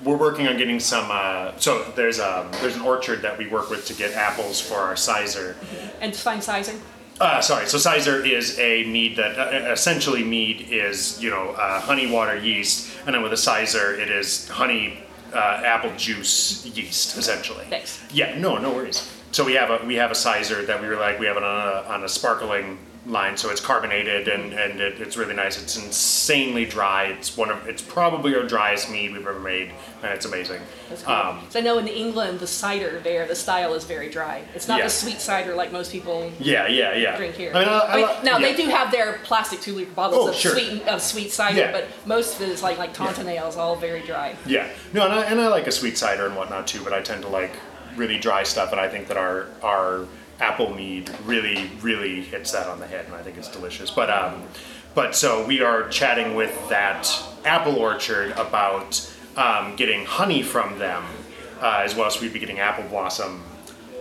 [0.05, 1.09] we're working on getting some.
[1.11, 4.77] Uh, so there's a there's an orchard that we work with to get apples for
[4.77, 5.57] our cyser.
[6.01, 6.81] And to find sizing.
[7.19, 11.81] Uh, sorry, so Cyser is a mead that uh, essentially mead is you know uh,
[11.81, 14.99] honey water yeast, and then with a Cyser it is honey
[15.33, 17.65] uh, apple juice yeast, essentially.
[17.71, 18.03] Thanks.
[18.13, 19.11] Yeah, no, no worries.
[19.33, 21.43] So we have a we have a cyser that we were like we have it
[21.43, 25.61] on a on a sparkling line, so it's carbonated and and it, it's really nice.
[25.63, 27.05] It's insanely dry.
[27.05, 29.71] It's one of it's probably our driest mead we've ever made,
[30.03, 30.61] and it's amazing.
[30.89, 31.15] That's cool.
[31.15, 34.43] Um, so I know in England the cider there, the style is very dry.
[34.55, 34.85] It's not Yeah.
[34.85, 37.17] the sweet cider like most people yeah, yeah, yeah.
[37.17, 37.53] drink here.
[37.55, 38.47] I mean, I, I, I mean, now yeah.
[38.53, 40.53] they do have their plastic two liter bottles Oh, of sure.
[40.53, 41.73] sweet of sweet cider, Yeah.
[41.73, 44.35] but most of it is like like Tontanales, all very dry.
[44.47, 47.03] Yeah, no, and I, and I like a sweet cider and whatnot too, but I
[47.03, 47.53] tend to like
[47.95, 50.07] really dry stuff, and I think that our our
[50.41, 53.91] apple mead really really hits that on the head, and I think it's delicious.
[53.91, 54.43] But um,
[54.95, 57.09] but so we are chatting with that
[57.45, 61.05] apple orchard about um, getting honey from them,
[61.61, 63.43] uh, as well as we'd be getting apple blossom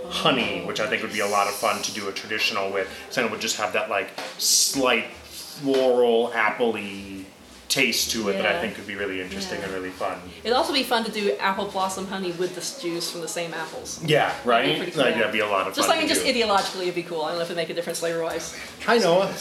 [0.07, 2.89] honey, which I think would be a lot of fun to do a traditional with.
[3.09, 7.25] So it would just have that like slight floral appley
[7.67, 9.65] taste to it that I think could be really interesting Yeah.
[9.65, 10.19] and really fun.
[10.43, 13.54] It'd also be fun to do apple blossom honey with the juice from the same
[13.54, 13.99] apples.
[14.04, 14.78] Yeah, right.
[14.78, 15.04] pretty cool.
[15.04, 15.97] Like that'd be a lot of Just fun.
[15.97, 16.32] like to just do.
[16.34, 17.21] ideologically, it'd be cool.
[17.23, 18.56] I don't know if it'd make a difference flavor wise.
[18.86, 19.34] Hi Noah.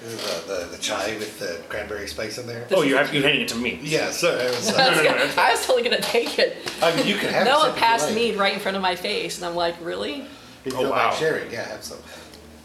[0.00, 0.08] The,
[0.48, 2.66] the, the chai with the cranberry spice in there.
[2.72, 3.78] Oh, you have you handing it to me?
[3.84, 4.68] Yeah, so I was.
[4.76, 6.56] no, no, Uh, no, I was totally gonna take it.
[6.82, 7.46] I mean, you can have.
[7.46, 8.14] Noah some if passed like.
[8.16, 10.26] mead right in front of my face, and I'm like, really?
[10.64, 11.06] You Oh, wow.
[11.06, 11.98] mind sharing, yeah, have some.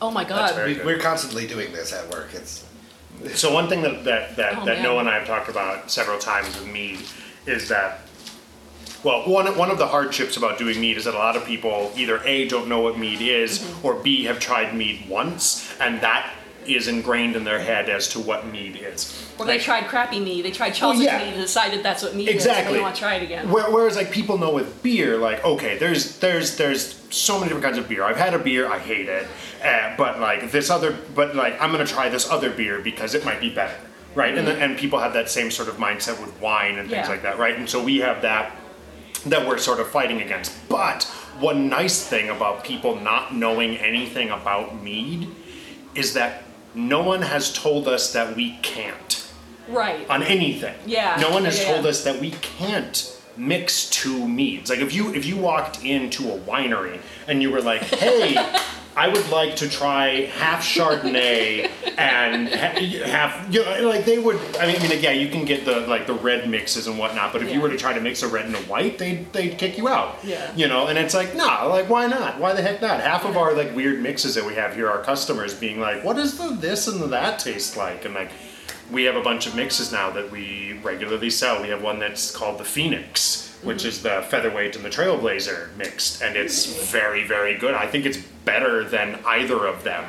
[0.02, 0.56] Oh my That's god.
[0.56, 0.86] very- We, good.
[0.88, 2.30] we're constantly doing this at work.
[2.34, 2.64] It's
[3.34, 4.84] So one thing that that that, Oh, that man.
[4.84, 7.00] Noah and I have talked about several times with mead
[7.46, 8.02] is that.
[9.04, 11.92] Well, one, one of the hardships about doing mead is that a lot of people
[11.96, 13.86] either A, don't know what mead is, Mm-hmm.
[13.86, 16.34] or B, have tried mead once, and that
[16.70, 19.28] is ingrained in their head as to what mead is.
[19.40, 20.46] Or they tried crappy mead.
[20.46, 21.20] They tried Chaucer's yeah.
[21.20, 22.36] mead and decided that's what mead is.
[22.36, 22.76] Exactly.
[22.76, 23.50] They want to try it again.
[23.50, 27.78] Whereas like people know with beer, like okay, there's there's there's so many different kinds
[27.78, 28.04] of beer.
[28.04, 29.28] I've had a beer, I hate it,
[29.64, 33.24] uh, but like this other, but like I'm gonna try this other beer because it
[33.24, 33.78] might be better,
[34.16, 34.38] right?
[34.38, 37.12] And then, and people have that same sort of mindset with wine and things Yeah.
[37.12, 37.56] like that, right?
[37.58, 38.56] And so we have that
[39.26, 40.54] that we're sort of fighting against.
[40.70, 41.04] But
[41.40, 45.30] one nice thing about people not knowing anything about mead
[45.96, 46.44] is that
[46.76, 49.24] no one has told us that we can't
[49.68, 50.10] Right.
[50.10, 50.76] on anything.
[50.86, 51.90] Yeah, No one has yeah, told yeah.
[51.90, 54.70] us that we can't mix two meads.
[54.70, 58.36] Like if you if you walked into a winery and you were like, "Hey,
[58.98, 64.38] I would like to try half Chardonnay and ha- half," you know, like they would.
[64.60, 67.32] I mean, I mean, yeah, you can get the like the red mixes and whatnot,
[67.32, 69.58] but if you were to try to mix a red and a white, they'd they'd
[69.58, 70.18] kick you out.
[70.24, 70.52] Yeah.
[70.56, 72.40] You know, and it's like, nah, like why not?
[72.40, 73.00] Why the heck not?
[73.00, 76.16] Half of our like weird mixes that we have here are customers being like, "What
[76.16, 78.32] does the this and the that taste like?" And like
[78.92, 81.62] we have a bunch of mixes now that we regularly sell.
[81.62, 86.22] We have one that's called the Phoenix, which is the featherweight and the Trailblazer mixed,
[86.22, 87.74] and it's very, very good.
[87.74, 90.06] I think it's better than either of them,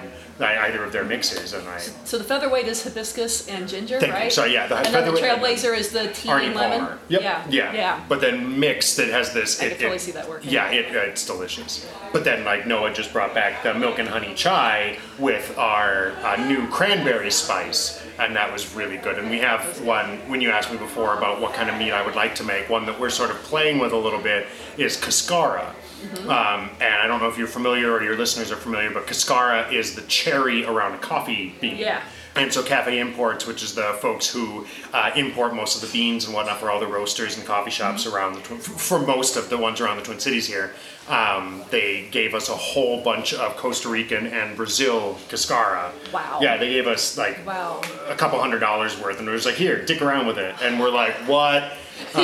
[0.46, 1.52] either of their mixes.
[1.52, 4.18] And I So the featherweight is hibiscus and ginger, Thank you.
[4.18, 4.32] right?
[4.32, 6.80] So, yeah, the and then the featherweight- trailblazer is the tea Arnie and lemon.
[6.80, 6.98] Palmer.
[7.08, 7.22] Yep.
[7.22, 7.44] Yeah.
[7.50, 7.72] Yeah.
[7.72, 8.00] Yeah.
[8.08, 9.60] But then mixed, it has this.
[9.60, 10.50] I it, could totally it- see that working.
[10.50, 11.86] Yeah, it, it's delicious.
[12.12, 16.36] But then, like Noah just brought back the milk and honey chai with our uh,
[16.48, 19.18] new cranberry spice, and that was really good.
[19.18, 20.18] And we have one.
[20.28, 22.68] When you asked me before about what kind of meat I would like to make,
[22.70, 24.46] one that we're sort of playing with a little bit
[24.78, 25.74] is cascara.
[25.98, 26.30] Mm-hmm.
[26.30, 29.70] Um, and I don't know if you're familiar or your listeners are familiar, but cascara
[29.70, 31.76] is the cherry around a coffee bean.
[31.76, 32.02] Yeah.
[32.36, 36.24] And so Cafe Imports, which is the folks who uh, import most of the beans
[36.26, 38.14] and whatnot for all the roasters and coffee shops Mm-hmm.
[38.14, 40.72] around the Twin, for most of the ones around the Twin Cities here,
[41.08, 45.90] um, they gave us a whole bunch of Costa Rican and Brazil cascara.
[46.12, 46.38] Wow.
[46.40, 47.80] Yeah, they gave us like Wow.
[48.08, 50.54] a couple hundred dollars worth, and it was like, here, dick around with it.
[50.62, 51.72] And we're like, what?
[52.14, 52.22] Um,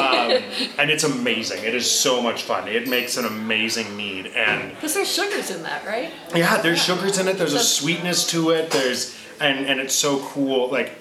[0.78, 1.62] and it's amazing.
[1.64, 2.68] It is so much fun.
[2.68, 6.10] It makes an amazing mead, and Because there's sugars in that, right?
[6.34, 7.36] yeah, there's sugars in it.
[7.38, 8.70] There's a sweetness to it.
[8.70, 10.70] There's and and it's so cool.
[10.70, 10.92] Like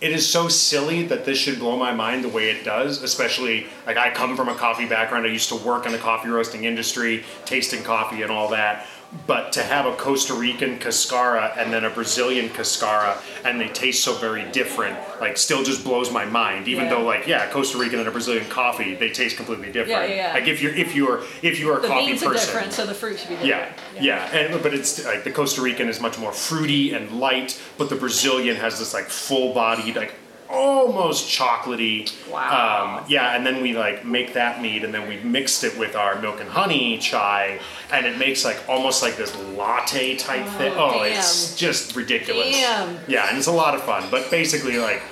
[0.00, 3.02] it is so silly that this should blow my mind the way it does.
[3.02, 5.24] Especially like I come from a coffee background.
[5.26, 8.86] I used to work in the coffee roasting industry, tasting coffee and all that.
[9.26, 14.04] But to have a Costa Rican cascara and then a Brazilian cascara, and they taste
[14.04, 16.68] so very different, like still just blows my mind.
[16.68, 16.90] Even Yeah.
[16.90, 20.10] though like yeah, Costa Rican and a Brazilian coffee, they taste completely different.
[20.10, 20.32] yeah, yeah.
[20.34, 22.84] Like if you're if you're if you're a The coffee beans person, are different, so
[22.84, 24.04] the fruit should be yeah, different.
[24.04, 27.88] yeah, and but it's like the Costa Rican is much more fruity and light, but
[27.88, 30.12] the Brazilian has this like full-bodied, like
[30.50, 32.10] almost chocolatey.
[32.30, 32.98] Wow.
[33.00, 35.96] Um, yeah, and then we like make that mead, and then we mixed it with
[35.96, 37.60] our milk and honey chai,
[37.92, 40.72] and it makes like almost like this latte type thing.
[40.76, 42.50] Oh, it's just ridiculous.
[42.52, 42.98] Damn.
[43.08, 45.02] Yeah, and it's a lot of fun, but basically like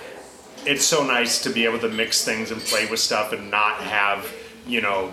[0.64, 3.78] it's so nice to be able to mix things and play with stuff and not
[3.78, 4.32] have
[4.66, 5.12] you know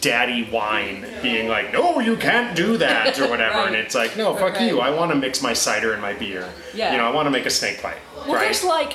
[0.00, 4.34] daddy wine being like no you can't do that or whatever and it's like no
[4.34, 4.62] fuck Right.
[4.70, 6.92] you i want to mix my cider and my beer Yeah.
[6.92, 8.94] you know i want to make a snake bite Well, right there's like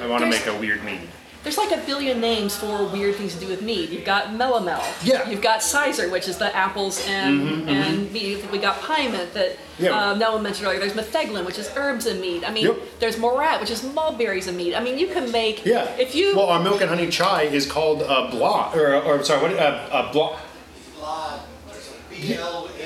[0.00, 1.00] i want to there's- make a weird mead
[1.42, 3.88] there's like a billion names for weird things to do with mead.
[3.88, 4.84] You've got melomel.
[5.02, 5.26] Yeah.
[5.26, 8.44] You've got Cyser, which is the apples and and mead.
[8.52, 9.98] We got Pyment that Yeah.
[10.10, 10.80] um, Noah mentioned earlier.
[10.80, 12.44] There's metheglin, which is herbs and mead.
[12.44, 12.76] I mean, Yep.
[13.00, 14.74] there's morat, which is mulberries and mead.
[14.74, 15.84] I mean, you can make Yeah.
[15.96, 19.40] if you Well, our milk and honey chai is called uh, blah, or, or sorry,
[19.40, 19.52] what?
[19.58, 20.36] Uh, uh, blah.
[20.98, 21.40] Blood.
[21.68, 22.79] There's a B L A with footnotes.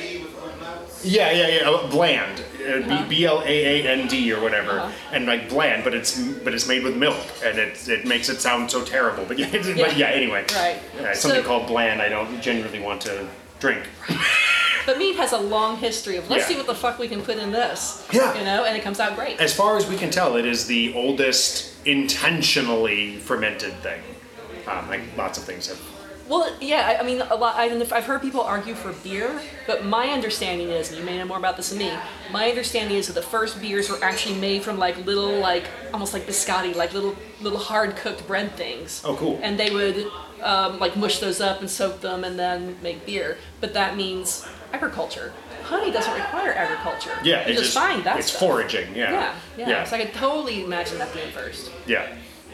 [1.04, 1.68] Yeah, yeah, yeah.
[1.70, 3.06] uh, Bland, uh, Uh-huh.
[3.08, 3.46] B L A
[3.84, 4.90] A N D or whatever, Uh-huh.
[5.12, 8.40] and like bland, but it's but it's made with milk, and it it makes it
[8.40, 9.24] sound so terrible.
[9.26, 10.08] But yeah, but yeah.
[10.08, 10.78] Anyway, Right.
[11.00, 12.00] Yeah, something So- called bland.
[12.02, 13.26] I don't genuinely want to
[13.60, 13.82] drink.
[14.86, 16.48] But mead has a long history of let's Yeah.
[16.48, 18.02] see what the fuck we can put in this.
[18.12, 18.36] Yeah.
[18.38, 19.40] You know, and it comes out great.
[19.40, 24.02] As far as we can tell, it is the oldest intentionally fermented thing.
[24.66, 25.78] Um, like lots of things have.
[26.28, 27.56] Well, yeah, I- I mean, a lot.
[27.56, 30.98] I don't know if I've heard people argue for beer, but my understanding is, and
[30.98, 31.92] you may know more about this than me.
[32.30, 36.14] My understanding is that the first beers were actually made from like little, like almost
[36.14, 39.02] like biscotti, like little, little hard cooked bread things.
[39.04, 39.38] Oh, cool.
[39.42, 40.10] And they would
[40.42, 43.36] um, like mush those up and soak them and then make beer.
[43.60, 45.32] But that means agriculture.
[45.64, 47.12] Honey doesn't require agriculture.
[47.22, 48.40] Yeah, you it's just, find that It's stuff.
[48.40, 48.94] foraging.
[48.94, 49.12] Yeah.
[49.12, 49.68] Yeah, yeah.
[49.68, 49.84] Yeah.
[49.84, 51.70] So I could totally imagine that being first.
[51.86, 52.06] Yeah.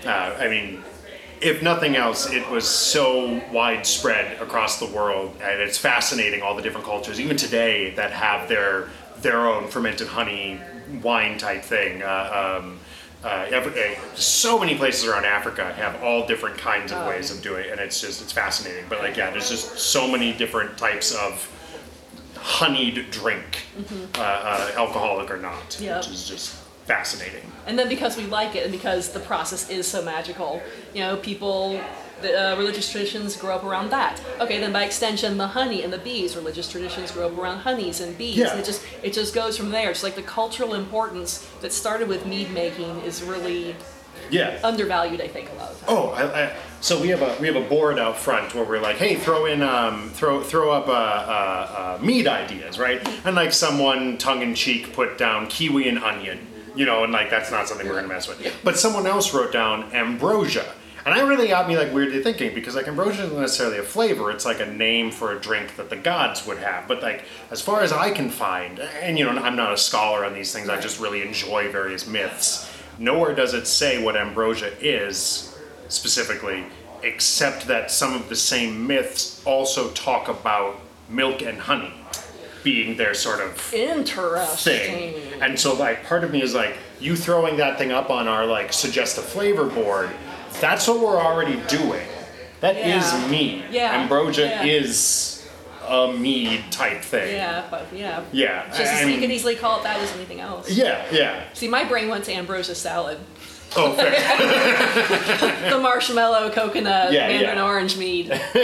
[0.05, 0.83] Uh, I mean,
[1.41, 6.63] if nothing else, it was so widespread across the world, and it's fascinating all the
[6.63, 8.89] different cultures, even today, that have their
[9.23, 10.59] their own fermented honey
[11.03, 12.03] wine type thing.
[12.03, 12.79] Uh, um,
[13.23, 17.09] uh, every, uh, so many places around Africa have all different kinds of Oh.
[17.09, 18.85] ways of doing it, and it's just it's fascinating.
[18.89, 21.47] But like, yeah, there's just so many different types of
[22.37, 23.65] honeyed drink,
[24.17, 25.85] uh, uh, alcoholic or not, Mm-hmm.
[25.85, 25.97] Yep.
[25.99, 26.57] which is just
[26.95, 27.43] fascinating.
[27.67, 30.61] And then because we like it and because the process is so magical,
[30.95, 31.81] you know, people,
[32.21, 34.21] the uh, religious traditions grow up around that.
[34.41, 38.01] Okay, then by extension, the honey and the bees, religious traditions grow up around honeys
[38.01, 38.37] and bees.
[38.37, 38.51] Yeah.
[38.51, 39.91] And it just it just goes from there.
[39.91, 43.77] It's like the cultural importance that started with mead making is really
[44.31, 44.59] Yeah.
[44.65, 45.85] undervalued, I think, a lot of.
[45.89, 48.81] Oh, I, I, so we have a we have a board out front where we're
[48.89, 53.01] like, hey, throw in um, throw throw up uh, uh, uh, mead ideas, right?
[53.25, 56.39] And like someone tongue in cheek put down kiwi and onion,
[56.75, 58.41] you know, and like that's not something we're gonna mess with.
[58.65, 60.73] But someone else wrote down ambrosia.
[61.07, 64.31] And that really got me like weirdly thinking because like ambrosia isn't necessarily a flavor;
[64.31, 66.87] it's like a name for a drink that the gods would have.
[66.87, 70.25] But like as far as I can find, and you know, I'm not a scholar
[70.25, 70.69] on these things.
[70.69, 72.71] I just really enjoy various myths.
[72.99, 76.67] Nowhere does it say what ambrosia is specifically,
[77.03, 81.95] except that some of the same myths also talk about milk and honey
[82.63, 85.15] being their sort of Interesting.
[85.15, 85.43] thing.
[85.43, 88.47] And so like part of me is like, you throwing that thing up on our
[88.47, 90.11] like suggest a flavor board,
[90.61, 92.07] that's what we're already doing.
[92.61, 93.29] That is Yeah.
[93.29, 93.65] mead.
[93.71, 94.65] Yeah, Ambrosia yeah.
[94.65, 95.49] is
[95.89, 97.35] a mead type thing.
[97.35, 98.23] Yeah, but yeah.
[98.33, 98.67] Yeah.
[98.77, 100.71] Just I you could easily call it that as anything else.
[100.71, 101.45] Yeah, yeah.
[101.55, 103.19] See, my brain went to ambrosia salad.
[103.77, 104.11] Oh, fair.
[105.71, 107.65] The marshmallow, coconut, Yeah, mandarin yeah.
[107.65, 108.27] orange mead.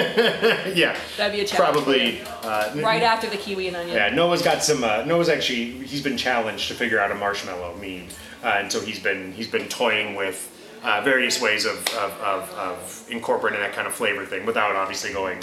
[0.75, 0.97] yeah.
[1.17, 1.75] That'd be a challenge.
[1.85, 2.21] Probably.
[2.43, 3.97] Uh, Right after the kiwi and onion.
[3.97, 4.83] Yeah, Noah's got some.
[4.83, 8.09] Uh, Noah's actually he's been challenged to figure out a marshmallow mead,
[8.43, 10.51] uh, and so he's been he's been toying with
[10.83, 15.13] uh, various ways of, of, of, of incorporating that kind of flavor thing without obviously
[15.13, 15.41] going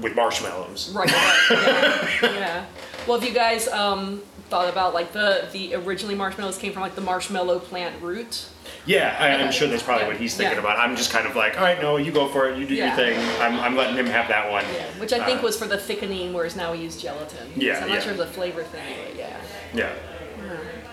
[0.00, 0.92] with marshmallows.
[0.94, 1.48] Right, right.
[1.50, 2.08] Yeah.
[2.32, 2.66] yeah.
[3.06, 6.94] Well, have you guys um, thought about like the the originally marshmallows came from like
[6.94, 8.46] the marshmallow plant root?
[8.86, 10.60] Yeah, I, I'm sure that's probably Yeah, what he's thinking yeah.
[10.62, 10.78] about.
[10.78, 12.58] I'm just kind of like, all right, no, you go for it.
[12.58, 12.86] You do Yeah.
[12.88, 13.40] your thing.
[13.40, 14.64] I'm, I'm letting him have that one.
[14.74, 14.86] Yeah.
[14.98, 17.52] Which I think Uh, was for the thickening, whereas now we use gelatin.
[17.54, 19.36] Yeah, So I'm not sure of the flavor thing, but yeah.
[19.74, 19.92] Yeah.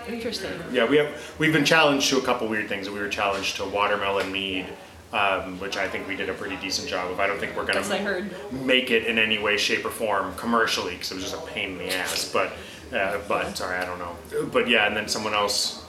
[0.08, 0.52] Interesting.
[0.72, 2.88] Yeah, we have we've been challenged to a couple weird things.
[2.88, 4.66] We were challenged to watermelon mead,
[5.12, 7.18] um, which I think we did a pretty decent job of.
[7.18, 11.10] I don't think we're gonna make it in any way, shape, or form commercially because
[11.10, 12.30] it was just a pain in the ass.
[12.32, 12.52] But
[12.92, 14.16] uh, but sorry, I don't know.
[14.52, 15.84] But yeah, and then someone else.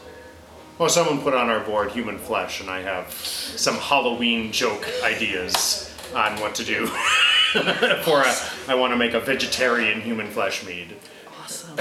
[0.78, 5.92] Well, someone put on our board human flesh, and I have some Halloween joke ideas
[6.16, 6.86] on what to do
[8.04, 8.36] for a.
[8.68, 10.96] I want to make a vegetarian human flesh mead.
[11.42, 11.78] Awesome.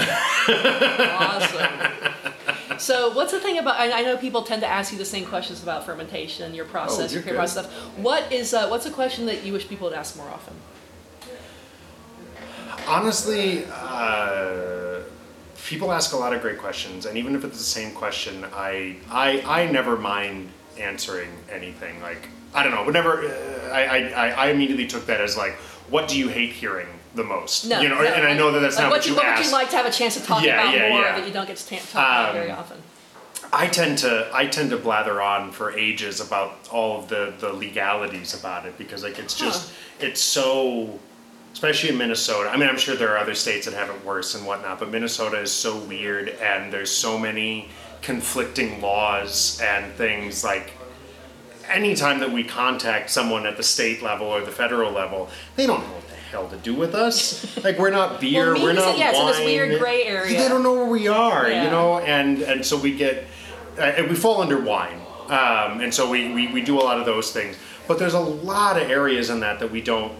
[1.09, 2.79] awesome.
[2.79, 3.79] So, what's the thing about?
[3.79, 7.11] I I know people tend to ask you the same questions about fermentation, your process,
[7.11, 7.97] Oh, your you're process stuff.
[7.97, 10.53] What is uh, what's a question that you wish people would ask more often?
[12.87, 14.36] Honestly, uh,
[15.67, 18.95] people ask a lot of great questions, and even if it's the same question, I
[19.11, 20.49] I, I never mind
[20.79, 22.01] answering anything.
[22.01, 25.53] Like I don't know, whenever uh, I, I I- immediately took that as like,
[25.93, 27.65] what do you hate hearing the most?
[27.67, 29.17] No, you know, no, and I know that that's like not what, what you, you
[29.17, 31.17] what would you like to have a chance to talk Yeah, about yeah, more yeah.
[31.19, 32.77] that you don't get to talk about Um, very often?
[33.53, 37.51] I tend to I tend to blather on for ages about all of the the
[37.53, 40.99] legalities about it because like it's just it's so
[41.57, 42.51] especially in Minnesota.
[42.51, 44.91] I mean, I'm sure there are other states that have it worse and whatnot, but
[44.91, 47.69] Minnesota is so weird and there's so many
[48.03, 50.73] conflicting laws and things like
[51.67, 55.79] anytime that we contact someone at the state level or the federal level, they don't
[55.79, 57.57] know what the hell to do with us.
[57.63, 59.25] like we're not beer, Well, we're not yeah, wine.
[59.25, 60.37] this weird gray area.
[60.37, 61.63] They don't know where we are, Yeah.
[61.63, 63.25] you know, and and so we get
[63.79, 64.99] uh, and we fall under wine,
[65.29, 67.57] um, and so we, we we do a lot of those things.
[67.87, 70.13] But there's a lot of areas in that that we don't.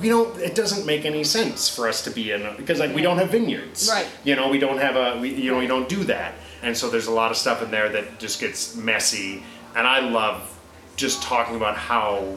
[0.00, 0.36] We don't.
[0.38, 3.30] It doesn't make any sense for us to be in because like we don't have
[3.30, 3.88] vineyards.
[3.90, 4.06] Right.
[4.24, 5.20] You know, we don't have a.
[5.20, 7.70] We, you know, we don't do that, and so there's a lot of stuff in
[7.70, 9.42] there that just gets messy.
[9.74, 10.58] And I love
[10.96, 12.36] just talking about how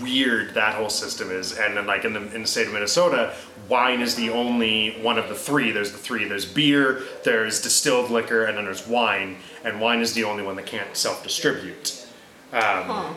[0.00, 1.56] weird that whole system is.
[1.56, 3.34] And then, like in the in the state of Minnesota,
[3.68, 5.70] wine is the only one of the three.
[5.70, 6.24] There's the three.
[6.26, 9.36] There's beer, there's distilled liquor, and then there's wine.
[9.64, 12.06] And wine is the only one that can't self-distribute.
[12.52, 13.14] Um, huh.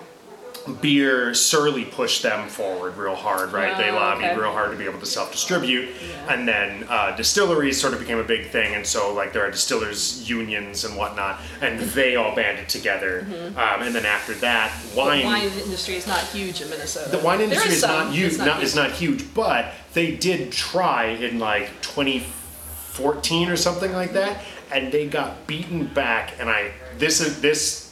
[0.82, 3.76] Beer, Surly pushed them forward real hard, right?
[3.78, 4.38] they Oh, lobbied okay.
[4.40, 5.90] real hard to be able to self-distribute,
[6.30, 9.52] and then uh, distilleries sort of became a big thing, and so like there are
[9.52, 13.26] distillers unions and whatnot, and they all banded together.
[13.58, 14.96] Um, and then after that, Mm-hmm.
[14.96, 17.10] The wine wine industry is not huge in Minnesota.
[17.16, 18.28] the wine industry is, some, not huge.
[18.34, 18.64] it's Not, huge.
[18.64, 24.92] is not huge, but they did try in like 2014 or something like that, and
[24.92, 26.34] they got beaten back.
[26.40, 27.91] And I this is this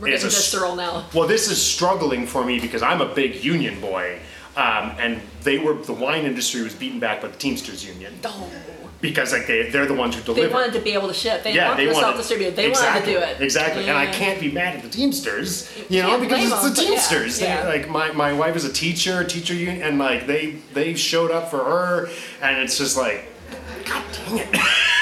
[0.00, 1.04] We're getting visceral now.
[1.14, 4.18] well, this is struggling for me because I'm a big union boy,
[4.56, 8.48] um, and they were the wine industry was beaten back by the Teamsters union Oh.
[9.00, 10.48] because like they they're the ones who deliver.
[10.48, 11.42] They wanted to be able to ship.
[11.44, 12.56] They yeah, wanted they to self-distribute.
[12.56, 13.44] They exactly, wanted to do it.
[13.44, 16.70] Exactly, and I can't be mad at the Teamsters, you know, because it's them, the
[16.70, 17.38] but yeah, Teamsters.
[17.38, 21.30] They, like my, my wife is a teacher, teacher union, and like they they showed
[21.30, 22.08] up for her,
[22.42, 23.26] and it's just like,
[23.84, 24.48] God dang it.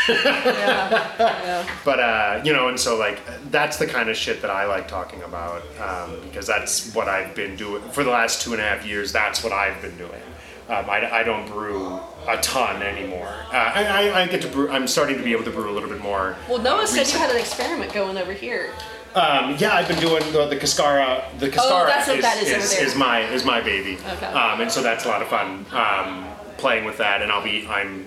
[0.09, 1.15] Yeah.
[1.19, 1.69] yeah.
[1.85, 3.21] But uh, you know, and so like
[3.51, 7.35] that's the kind of shit that I like talking about um, because that's what I've
[7.35, 9.13] been doing for the last two and a half years.
[9.13, 10.21] That's what I've been doing.
[10.69, 13.35] Um, I, I don't brew a ton anymore.
[13.53, 14.71] Uh, I, I, I get to brew.
[14.71, 16.37] I'm starting to be able to brew a little bit more.
[16.49, 18.73] Well, Noah said you had an experiment going over here.
[19.15, 21.25] Um, yeah, I've been doing the, the Cascara.
[21.39, 23.99] The Cascara Oh, that's what is, that is over is, my is my baby.
[23.99, 24.27] Okay.
[24.27, 26.27] Um, and so that's a lot of fun um,
[26.57, 27.21] playing with that.
[27.21, 28.07] And I'll be I'm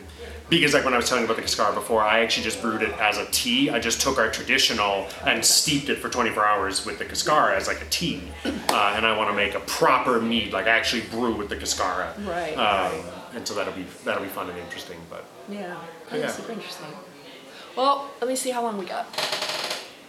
[0.49, 2.81] because like when I was telling you about the Cascara before, I actually just brewed
[2.81, 3.69] it as a tea.
[3.69, 7.67] I just took our traditional and steeped it for 24 hours with the Cascara as
[7.67, 8.21] like a tea.
[8.45, 11.55] Uh, and I want to make a proper mead, like I actually brew with the
[11.55, 12.13] Cascara.
[12.19, 12.91] Right, Um,
[13.35, 14.97] and so that'll be that'll be fun and interesting.
[15.09, 15.75] But Yeah.
[16.09, 16.31] That's Yeah.
[16.31, 16.87] super interesting.
[17.75, 19.05] Well, let me see how long we got.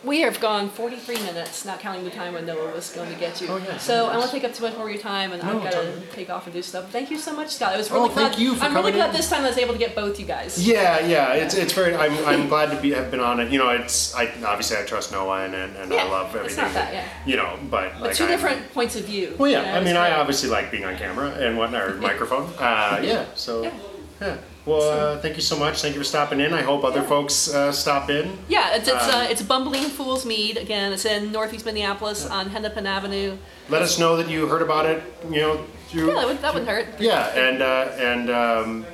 [0.05, 3.40] We have gone 43 minutes, not counting the time when Noah was going to get
[3.40, 3.49] you.
[3.49, 3.76] Oh, yeah.
[3.78, 5.72] So I to take up too much more of your time, and No, I've got
[5.72, 6.90] to take off and do stuff.
[6.92, 7.74] Thank you so much, Scott.
[7.74, 8.28] It was really Oh, glad.
[8.28, 9.16] thank you for I'm really glad in.
[9.16, 10.64] this time I was able to get both you guys.
[10.66, 11.94] Yeah, yeah, it's it's very.
[11.97, 13.51] I'm, I'm glad to be have been on it.
[13.51, 16.47] You know, it's I obviously I trust Noah and and, and Yeah, I love everything.
[16.47, 17.09] it's not that, yeah.
[17.24, 19.34] You know, but But like two I'm- different points of view.
[19.38, 19.61] Well, yeah.
[19.61, 22.51] you know, I mean, I obviously like being on camera and whatnot, or microphone.
[22.59, 23.24] Uh, yeah.
[23.34, 23.72] So,
[24.20, 24.36] Yeah.
[24.67, 24.73] Yeah.
[24.73, 25.81] Well, uh, thank you so much.
[25.83, 26.53] Thank you for stopping in.
[26.53, 28.37] I hope other folks uh, stop in.
[28.49, 30.57] Yeah, it's it's, Um, uh, it's Bumbling Fool's Mead.
[30.57, 33.37] Again, it's in Northeast Minneapolis on Hennepin Avenue.
[33.69, 35.03] Let us know that you heard about it.
[35.31, 36.09] You know, through.
[36.09, 36.87] Yeah, that, would, that wouldn't hurt.
[37.01, 38.87] Yeah, and uh, and um,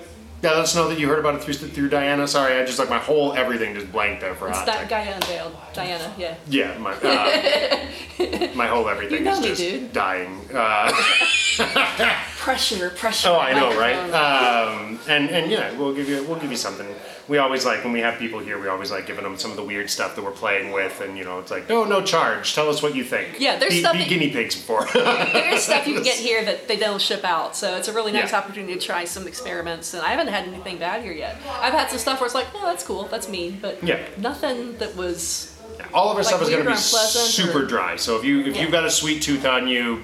[0.43, 2.27] yeah, let us know that you heard about it through through Diana.
[2.29, 4.89] Sorry, I just like my whole everything just blanked there for a hot Di- second.
[4.91, 5.57] Gaia Unveiled.
[5.73, 6.35] Diana, yeah.
[6.49, 9.93] Yeah, my uh, my whole everything You know is me, just dude.
[9.93, 10.41] dying.
[12.43, 13.29] Pressure, pressure.
[13.29, 13.95] oh, I know, right?
[14.11, 16.89] Um, and and yeah, we'll give you we'll give you something.
[17.29, 18.61] We always like when we have people here.
[18.61, 21.17] We always like giving them some of the weird stuff that we're playing with, and
[21.17, 22.55] you know, it's like no, no charge.
[22.55, 23.39] Tell us what you think.
[23.39, 24.85] Yeah, there's be, stuff be guinea pigs for.
[24.93, 27.93] there is stuff you can get here that they don't ship out, so it's a
[27.93, 28.39] really nice Yeah.
[28.39, 29.95] opportunity to try some experiments.
[29.95, 31.37] And I haven't had anything bad here yet.
[31.49, 34.01] I've had some stuff where it's like, oh, that's cool, that's mean, but Yeah.
[34.19, 35.49] nothing that was.
[35.95, 37.97] All of our stuff is going to be super or- dry.
[37.97, 38.63] So if you if Yeah.
[38.63, 40.03] you've got a sweet tooth on you,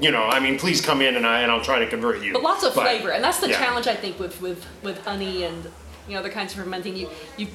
[0.00, 2.32] you know, I mean, please come in and I and I'll try to convert you.
[2.32, 3.58] But lots of flavor, and that's the yeah.
[3.58, 5.64] challenge I think with with with honey and
[6.08, 6.96] you know other kinds of fermenting.
[6.96, 7.48] You you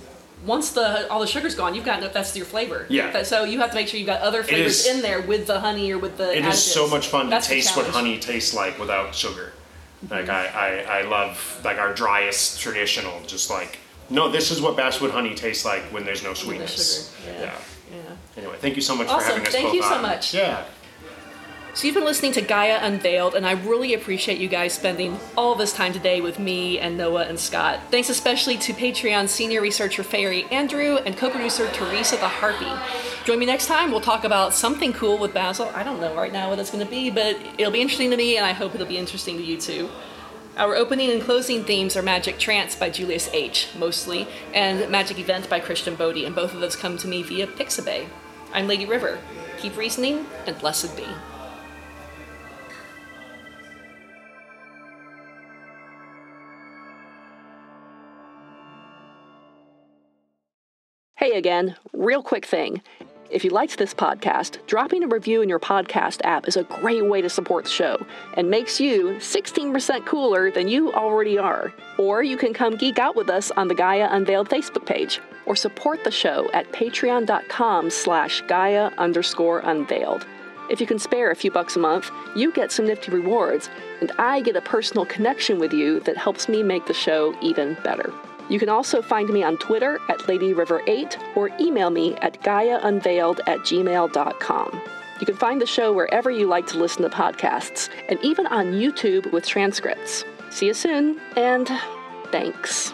[0.46, 2.86] once the all the sugar's gone, you've got that's your flavor.
[2.90, 3.24] Yeah.
[3.24, 5.60] So you have to make sure you've got other flavors is- in there with the
[5.60, 6.36] honey or with the.
[6.38, 9.54] It is so much fun That's to taste what honey tastes like without sugar.
[10.12, 13.80] Like I, I, I love like our driest traditional, just like
[14.10, 17.16] no, this is what basswood honey tastes like when there's no With the sweetness.
[17.26, 17.38] sugar.
[17.40, 17.56] Yeah.
[17.92, 18.02] Yeah.
[18.38, 20.02] Anyway, thank you so much for having us Thank both you so on.
[20.02, 20.34] much.
[20.34, 20.66] Yeah.
[21.78, 25.54] So you've been listening to Gaia Unveiled, and I really appreciate you guys spending all
[25.54, 27.82] this time today with me and Noah and Scott.
[27.92, 32.72] Thanks especially to Patreon senior researcher Fairy Andrew and co-producer Teresa the Harpy.
[33.26, 33.92] Join me next time.
[33.92, 35.70] We'll talk about something cool with Basil.
[35.76, 38.18] I don't know right now what it's going to be, but it'll be interesting to
[38.18, 39.88] me, and I hope it'll be interesting to you too.
[40.58, 45.48] Our opening and closing themes are Magic Trance by Julius H., mostly, and Magic Event
[45.48, 48.08] by Christian Bodie, and both of those come to me via Pixabay.
[48.52, 49.20] I'm Lady River.
[49.60, 51.06] Keep reasoning, and blessed be.
[61.28, 62.82] Hey again, real quick thing.
[63.30, 67.06] If you liked this podcast, dropping a review in your podcast app is a great
[67.06, 67.98] way to support the show
[68.36, 71.74] and makes you 16% cooler than you already are.
[71.98, 75.58] Or you can come geek out with us on the Gaia Unveiled Facebook page or
[75.58, 80.26] support the show at patreon.com slash Gaia underscore unveiled.
[80.70, 83.70] If you can spare a few bucks a month, you get some nifty rewards,
[84.00, 87.76] and I get a personal connection with you that helps me make the show even
[87.84, 88.14] better.
[88.50, 93.60] You can also find me on Twitter at LadyRiver8 or email me at GaiaUnveiled at
[93.60, 94.82] gmail.com.
[95.20, 98.74] You can find the show wherever you like to listen to podcasts, and even on
[98.74, 100.24] YouTube with transcripts.
[100.52, 101.68] See you soon, and
[102.32, 102.94] thanks.